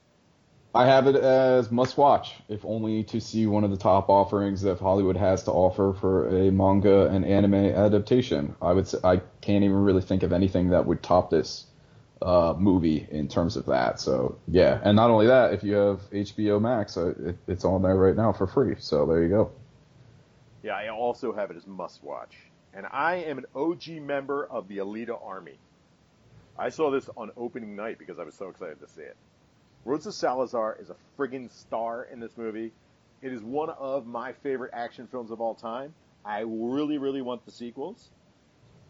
I 0.74 0.86
have 0.86 1.08
it 1.08 1.16
as 1.16 1.72
must 1.72 1.98
watch, 1.98 2.34
if 2.50 2.66
only 2.66 3.04
to 3.06 3.22
see 3.22 3.46
one 3.48 3.64
of 3.64 3.72
the 3.72 3.78
top 3.78 4.10
offerings 4.10 4.62
that 4.64 4.80
Hollywood 4.80 5.16
has 5.16 5.44
to 5.44 5.52
offer 5.52 5.94
for 5.94 6.28
a 6.28 6.52
manga 6.52 7.08
and 7.08 7.26
anime 7.26 7.56
adaptation. 7.56 8.56
I 8.62 8.74
would 8.74 8.88
say 8.88 8.98
I 9.02 9.22
can't 9.40 9.64
even 9.64 9.78
really 9.78 10.02
think 10.02 10.24
of 10.24 10.34
anything 10.34 10.70
that 10.70 10.86
would 10.86 11.02
top 11.02 11.30
this 11.30 11.66
uh, 12.22 12.54
movie 12.58 13.08
in 13.12 13.28
terms 13.28 13.56
of 13.56 13.66
that. 13.66 14.00
So 14.00 14.38
yeah, 14.48 14.80
and 14.84 14.96
not 14.96 15.10
only 15.10 15.28
that, 15.28 15.54
if 15.54 15.64
you 15.64 15.74
have 15.74 16.02
HBO 16.12 16.62
Max, 16.62 16.98
uh, 16.98 17.14
it, 17.20 17.38
it's 17.48 17.66
on 17.66 17.82
there 17.82 17.96
right 17.96 18.16
now 18.16 18.32
for 18.32 18.48
free. 18.48 18.76
So 18.80 19.06
there 19.06 19.22
you 19.24 19.30
go. 19.30 19.52
Yeah, 20.64 20.76
I 20.76 20.90
also 20.90 21.34
have 21.34 21.52
it 21.52 21.58
as 21.58 21.68
must 21.68 22.04
watch. 22.04 22.36
And 22.74 22.86
I 22.92 23.16
am 23.16 23.38
an 23.38 23.46
OG 23.56 23.88
member 24.02 24.46
of 24.46 24.68
the 24.68 24.78
Alita 24.78 25.18
Army. 25.24 25.58
I 26.58 26.70
saw 26.70 26.90
this 26.90 27.10
on 27.16 27.32
opening 27.38 27.76
night 27.76 28.00
because 28.00 28.18
I 28.20 28.24
was 28.24 28.36
so 28.36 28.50
excited 28.50 28.80
to 28.80 28.88
see 28.88 29.02
it. 29.02 29.16
Rosa 29.84 30.12
Salazar 30.12 30.78
is 30.82 30.90
a 30.90 30.96
friggin' 31.18 31.52
star 31.52 32.08
in 32.12 32.20
this 32.20 32.38
movie. 32.38 32.72
It 33.22 33.32
is 33.32 33.42
one 33.42 33.70
of 33.70 34.08
my 34.08 34.34
favorite 34.34 34.72
action 34.74 35.08
films 35.08 35.32
of 35.32 35.40
all 35.40 35.54
time. 35.54 35.94
I 36.26 36.40
really, 36.40 36.98
really 36.98 37.22
want 37.22 37.46
the 37.46 37.52
sequels. 37.52 38.10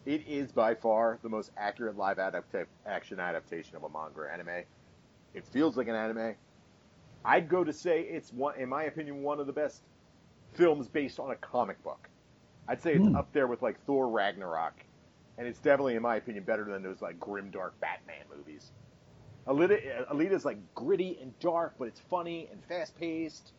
It 0.06 0.26
is 0.28 0.52
by 0.52 0.74
far 0.74 1.18
the 1.22 1.28
most 1.28 1.50
accurate 1.56 1.96
live 1.96 2.18
adapta- 2.18 2.66
action 2.86 3.18
adaptation 3.18 3.76
of 3.76 3.82
a 3.82 3.88
manga 3.88 4.20
or 4.20 4.28
anime. 4.28 4.64
It 5.34 5.44
feels 5.44 5.76
like 5.76 5.88
an 5.88 5.96
anime. 5.96 6.36
I'd 7.24 7.48
go 7.48 7.64
to 7.64 7.72
say 7.72 8.02
it's 8.02 8.32
one, 8.32 8.56
in 8.56 8.68
my 8.68 8.84
opinion, 8.84 9.22
one 9.22 9.40
of 9.40 9.48
the 9.48 9.52
best 9.52 9.82
films 10.54 10.88
based 10.88 11.18
on 11.18 11.32
a 11.32 11.36
comic 11.36 11.82
book. 11.82 12.08
I'd 12.68 12.80
say 12.80 12.94
it's 12.94 13.08
Hmm. 13.08 13.16
up 13.16 13.32
there 13.32 13.48
with 13.48 13.62
like 13.62 13.80
Thor 13.84 14.08
Ragnarok, 14.08 14.84
and 15.38 15.46
it's 15.46 15.58
definitely, 15.58 15.96
in 15.96 16.02
my 16.02 16.16
opinion, 16.16 16.44
better 16.44 16.64
than 16.64 16.82
those 16.84 17.02
like 17.02 17.18
grim 17.18 17.50
dark 17.50 17.78
Batman 17.80 18.24
movies. 18.34 18.70
Alita, 19.46 20.06
Alita's 20.08 20.44
like 20.44 20.58
gritty 20.74 21.18
and 21.20 21.36
dark, 21.40 21.74
but 21.78 21.88
it's 21.88 22.00
funny 22.00 22.48
and 22.52 22.64
fast 22.64 22.96
paced, 22.98 23.52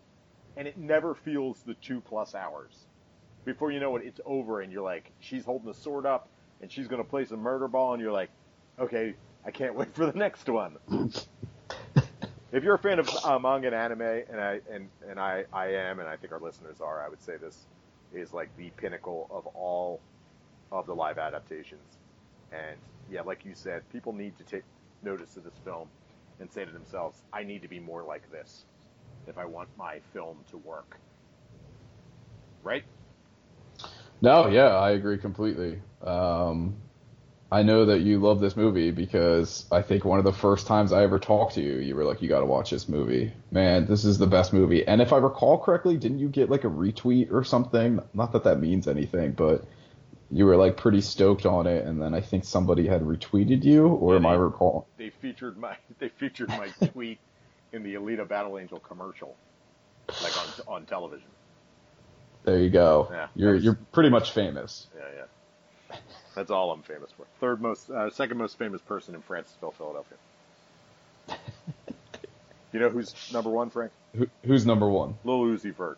and 0.55 0.67
it 0.67 0.77
never 0.77 1.13
feels 1.13 1.61
the 1.63 1.73
two 1.75 1.99
plus 2.01 2.35
hours. 2.35 2.87
Before 3.45 3.71
you 3.71 3.79
know 3.79 3.95
it, 3.97 4.05
it's 4.05 4.19
over, 4.25 4.61
and 4.61 4.71
you're 4.71 4.83
like, 4.83 5.11
she's 5.19 5.45
holding 5.45 5.67
the 5.67 5.73
sword 5.73 6.05
up, 6.05 6.29
and 6.61 6.71
she's 6.71 6.87
gonna 6.87 7.03
play 7.03 7.25
some 7.25 7.39
murder 7.39 7.67
ball, 7.67 7.93
and 7.93 8.01
you're 8.01 8.11
like, 8.11 8.29
okay, 8.79 9.15
I 9.45 9.51
can't 9.51 9.75
wait 9.75 9.93
for 9.93 10.05
the 10.05 10.17
next 10.17 10.47
one. 10.49 10.77
if 12.51 12.63
you're 12.63 12.75
a 12.75 12.79
fan 12.79 12.99
of 12.99 13.09
uh, 13.23 13.39
manga 13.39 13.67
and 13.67 13.75
anime, 13.75 14.01
and 14.01 14.39
I 14.39 14.61
and 14.71 14.89
and 15.07 15.19
I 15.19 15.45
I 15.53 15.67
am, 15.67 15.99
and 15.99 16.07
I 16.07 16.15
think 16.17 16.33
our 16.33 16.39
listeners 16.39 16.81
are, 16.81 17.03
I 17.03 17.09
would 17.09 17.21
say 17.21 17.37
this 17.37 17.65
is 18.13 18.33
like 18.33 18.49
the 18.57 18.69
pinnacle 18.77 19.27
of 19.29 19.47
all 19.47 19.99
of 20.71 20.85
the 20.85 20.95
live 20.95 21.17
adaptations. 21.17 21.97
And 22.51 22.77
yeah, 23.09 23.21
like 23.21 23.45
you 23.45 23.53
said, 23.53 23.87
people 23.91 24.13
need 24.13 24.37
to 24.37 24.43
take 24.43 24.63
notice 25.03 25.37
of 25.37 25.43
this 25.43 25.57
film 25.63 25.87
and 26.39 26.51
say 26.51 26.65
to 26.65 26.71
themselves, 26.71 27.21
I 27.33 27.43
need 27.43 27.61
to 27.61 27.67
be 27.67 27.79
more 27.79 28.03
like 28.03 28.29
this 28.31 28.65
if 29.27 29.37
I 29.37 29.45
want 29.45 29.69
my 29.77 29.99
film 30.13 30.37
to 30.51 30.57
work. 30.57 30.97
Right? 32.63 32.83
No, 34.21 34.47
yeah, 34.47 34.75
I 34.75 34.91
agree 34.91 35.17
completely. 35.17 35.79
Um, 36.01 36.75
I 37.51 37.63
know 37.63 37.85
that 37.85 38.01
you 38.01 38.19
love 38.19 38.39
this 38.41 38.57
movie 38.57 38.91
because 38.91 39.65
I 39.71 39.81
think 39.81 40.03
one 40.03 40.19
of 40.19 40.25
the 40.25 40.33
first 40.33 40.67
times 40.67 40.91
I 40.91 41.03
ever 41.03 41.17
talked 41.17 41.53
to 41.55 41.61
you, 41.61 41.75
you 41.77 41.95
were 41.95 42.03
like, 42.03 42.21
"You 42.21 42.27
got 42.27 42.41
to 42.41 42.45
watch 42.45 42.71
this 42.71 42.89
movie, 42.89 43.31
man. 43.51 43.85
This 43.85 44.03
is 44.03 44.17
the 44.17 44.27
best 44.27 44.51
movie." 44.51 44.85
And 44.85 45.01
if 45.01 45.13
I 45.13 45.17
recall 45.17 45.57
correctly, 45.57 45.97
didn't 45.97 46.19
you 46.19 46.27
get 46.27 46.49
like 46.49 46.65
a 46.65 46.69
retweet 46.69 47.31
or 47.31 47.43
something? 47.45 48.01
Not 48.13 48.33
that 48.33 48.43
that 48.43 48.59
means 48.59 48.87
anything, 48.87 49.31
but 49.31 49.63
you 50.29 50.45
were 50.45 50.57
like 50.57 50.75
pretty 50.75 50.99
stoked 50.99 51.45
on 51.45 51.67
it, 51.67 51.85
and 51.85 52.01
then 52.01 52.13
I 52.13 52.19
think 52.19 52.43
somebody 52.43 52.85
had 52.85 53.01
retweeted 53.03 53.63
you, 53.63 53.87
or 53.87 54.13
Yeah, 54.13 54.19
am 54.19 54.25
I 54.25 54.33
they- 54.33 54.39
recall? 54.39 54.87
They 54.97 55.09
featured 55.09 55.57
my 55.57 55.77
they 55.99 56.09
featured 56.09 56.49
my 56.49 56.67
tweet 56.91 57.19
in 57.71 57.83
the 57.83 57.93
Alita 57.95 58.27
Battle 58.27 58.57
Angel 58.57 58.79
commercial, 58.79 59.37
like 60.21 60.35
on 60.67 60.75
on 60.79 60.85
television. 60.85 61.29
There 62.47 62.59
you 62.59 62.69
go. 62.69 63.09
Yeah, 63.11 63.27
you're 63.35 63.55
you're 63.55 63.77
pretty 63.91 64.09
much 64.09 64.31
famous. 64.31 64.87
Yeah, 64.95 65.03
yeah. 65.91 65.97
That's 66.33 66.49
all 66.49 66.71
I'm 66.71 66.81
famous 66.81 67.11
for. 67.11 67.25
Third 67.41 67.61
most, 67.61 67.89
uh, 67.89 68.09
second 68.09 68.37
most 68.37 68.57
famous 68.57 68.79
person 68.81 69.15
in 69.15 69.21
Francisville, 69.21 69.73
Philadelphia. 69.73 70.17
you 72.71 72.79
know 72.79 72.87
who's 72.89 73.13
number 73.33 73.49
one, 73.49 73.69
Frank? 73.69 73.91
Who, 74.15 74.27
who's 74.45 74.65
number 74.65 74.87
one? 74.89 75.15
Lil 75.25 75.41
Uzi 75.41 75.75
Vert. 75.75 75.97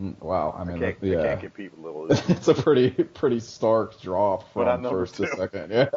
Mm, 0.00 0.18
Wow, 0.22 0.54
I 0.56 0.62
I 0.62 0.64
mean, 0.64 0.78
can't, 0.78 0.98
that- 1.02 1.06
yeah. 1.06 1.20
I 1.20 1.26
can't 1.26 1.40
compete 1.40 1.76
with 1.76 1.84
Lil 1.84 2.06
Uzi. 2.16 2.30
it's 2.30 2.48
a 2.48 2.54
pretty 2.54 2.90
pretty 2.90 3.40
stark 3.40 4.00
drop 4.00 4.50
from 4.54 4.82
first 4.84 5.16
to 5.16 5.26
second. 5.36 5.70
Yeah. 5.70 5.90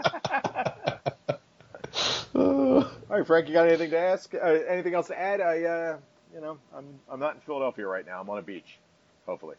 All 2.36 2.86
right, 3.08 3.26
Frank, 3.26 3.48
you 3.48 3.54
got 3.54 3.68
anything 3.70 3.92
to 3.92 4.00
ask? 4.00 4.34
Uh, 4.34 4.38
anything 4.40 4.96
else 4.96 5.08
to 5.08 5.18
add? 5.18 5.40
I, 5.40 5.64
uh, 5.64 5.98
you 6.34 6.42
know, 6.42 6.58
I'm 6.76 7.00
I'm 7.10 7.20
not 7.22 7.36
in 7.36 7.42
Philadelphia 7.42 7.88
right 7.88 8.06
now. 8.06 8.20
I'm 8.20 8.30
on 8.30 8.38
a 8.38 8.42
beach, 8.42 8.80
hopefully. 9.26 9.56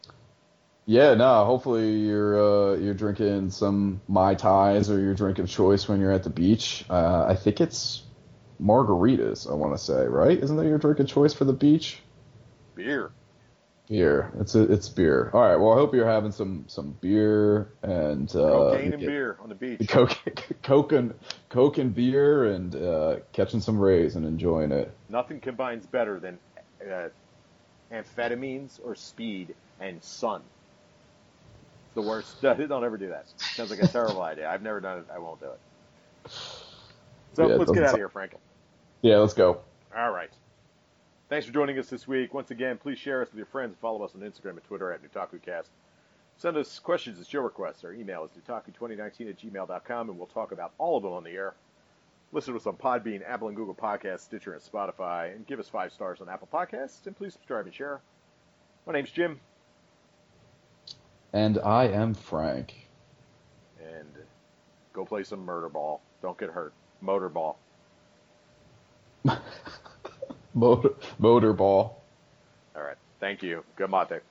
yeah, 0.85 1.13
no. 1.13 1.45
Hopefully 1.45 1.99
you're 1.99 2.73
uh, 2.73 2.75
you're 2.77 2.93
drinking 2.93 3.49
some 3.51 4.01
mai 4.07 4.35
tais 4.35 4.89
or 4.89 4.99
your 4.99 5.13
drink 5.13 5.39
of 5.39 5.49
choice 5.49 5.87
when 5.87 5.99
you're 5.99 6.11
at 6.11 6.23
the 6.23 6.29
beach. 6.29 6.85
Uh, 6.89 7.25
I 7.27 7.35
think 7.35 7.61
it's 7.61 8.03
margaritas. 8.61 9.49
I 9.49 9.53
want 9.53 9.73
to 9.77 9.83
say, 9.83 10.05
right? 10.05 10.37
Isn't 10.37 10.57
that 10.57 10.65
your 10.67 10.77
drink 10.77 10.99
of 10.99 11.07
choice 11.07 11.33
for 11.33 11.45
the 11.45 11.53
beach? 11.53 11.99
Beer. 12.75 13.11
Beer. 13.89 14.31
It's 14.39 14.55
a, 14.55 14.71
it's 14.71 14.87
beer. 14.87 15.29
All 15.33 15.41
right. 15.41 15.57
Well, 15.57 15.73
I 15.73 15.75
hope 15.75 15.93
you're 15.93 16.09
having 16.09 16.31
some 16.31 16.63
some 16.67 16.97
beer 17.01 17.69
and 17.81 18.29
uh, 18.31 18.33
Cocaine 18.71 18.93
and 18.93 18.99
get- 19.01 19.09
beer 19.09 19.37
on 19.41 19.49
the 19.49 19.55
beach. 19.55 19.81
Coke, 19.89 20.17
Coke 20.63 20.91
and 20.93 21.13
Coke 21.49 21.77
and 21.77 21.93
beer 21.93 22.45
and 22.45 22.75
uh, 22.75 23.15
catching 23.33 23.59
some 23.59 23.77
rays 23.77 24.15
and 24.15 24.25
enjoying 24.25 24.71
it. 24.71 24.91
Nothing 25.09 25.39
combines 25.41 25.85
better 25.85 26.19
than 26.19 26.39
uh, 26.89 27.09
amphetamines 27.93 28.79
or 28.83 28.95
speed 28.95 29.55
and 29.79 30.03
sun. 30.03 30.41
It's 31.87 31.95
the 31.95 32.01
worst. 32.01 32.41
Don't 32.41 32.83
ever 32.83 32.97
do 32.97 33.09
that. 33.09 33.25
Sounds 33.37 33.69
like 33.69 33.81
a 33.81 33.87
terrible 33.87 34.21
idea. 34.31 34.49
I've 34.49 34.63
never 34.63 34.79
done 34.79 34.99
it. 34.99 35.05
I 35.13 35.19
won't 35.19 35.39
do 35.39 35.47
it. 35.47 36.31
So 37.33 37.47
Yeah, 37.49 37.55
let's 37.55 37.71
get 37.71 37.83
out 37.83 37.91
of 37.91 37.95
here, 37.97 38.09
Franklin. 38.09 38.41
Yeah, 39.01 39.17
let's 39.17 39.33
go. 39.33 39.61
All 39.95 40.11
right. 40.11 40.29
Thanks 41.29 41.45
for 41.45 41.53
joining 41.53 41.79
us 41.79 41.89
this 41.89 42.07
week. 42.07 42.33
Once 42.33 42.51
again, 42.51 42.77
please 42.77 42.99
share 42.99 43.21
us 43.21 43.29
with 43.29 43.37
your 43.37 43.47
friends 43.47 43.71
and 43.71 43.79
follow 43.79 44.03
us 44.03 44.11
on 44.15 44.21
Instagram 44.21 44.51
and 44.51 44.63
Twitter 44.65 44.91
at 44.91 45.01
NewtakuCast. 45.03 45.65
Send 46.37 46.57
us 46.57 46.79
questions 46.79 47.17
and 47.17 47.27
show 47.27 47.41
requests. 47.41 47.83
Our 47.83 47.93
email 47.93 48.23
is 48.25 48.31
newtaku2019 48.31 49.29
at 49.29 49.39
gmail.com, 49.39 50.09
and 50.09 50.17
we'll 50.17 50.27
talk 50.27 50.51
about 50.51 50.73
all 50.77 50.97
of 50.97 51.03
them 51.03 51.13
on 51.13 51.23
the 51.23 51.31
air. 51.31 51.53
Listen 52.33 52.53
to 52.55 52.59
us 52.59 52.65
on 52.65 52.75
Podbean, 52.75 53.21
Apple 53.27 53.47
and 53.47 53.55
Google 53.55 53.75
Podcasts, 53.75 54.21
Stitcher, 54.21 54.53
and 54.53 54.61
Spotify, 54.61 55.33
and 55.35 55.45
give 55.45 55.59
us 55.59 55.69
five 55.69 55.93
stars 55.93 56.19
on 56.19 56.27
Apple 56.27 56.49
Podcasts, 56.51 57.05
and 57.05 57.15
please 57.15 57.33
subscribe 57.33 57.65
and 57.67 57.75
share. 57.75 58.01
My 58.87 58.93
name's 58.93 59.11
Jim, 59.11 59.39
And 61.31 61.59
I 61.59 61.85
am 61.85 62.15
Frank. 62.15 62.73
and 63.79 64.07
go 64.93 65.05
play 65.05 65.23
some 65.23 65.45
murder 65.45 65.69
ball. 65.69 66.01
Don't 66.23 66.37
get 66.37 66.49
hurt. 66.49 66.73
Motor 67.01 67.29
ball. 67.29 67.59
Motor, 70.55 70.89
motor 71.17 71.53
ball. 71.53 72.01
All 72.75 72.83
right. 72.83 72.97
Thank 73.19 73.41
you. 73.41 73.63
Good 73.75 73.89
mate. 73.89 74.21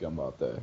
Gambate. 0.00 0.60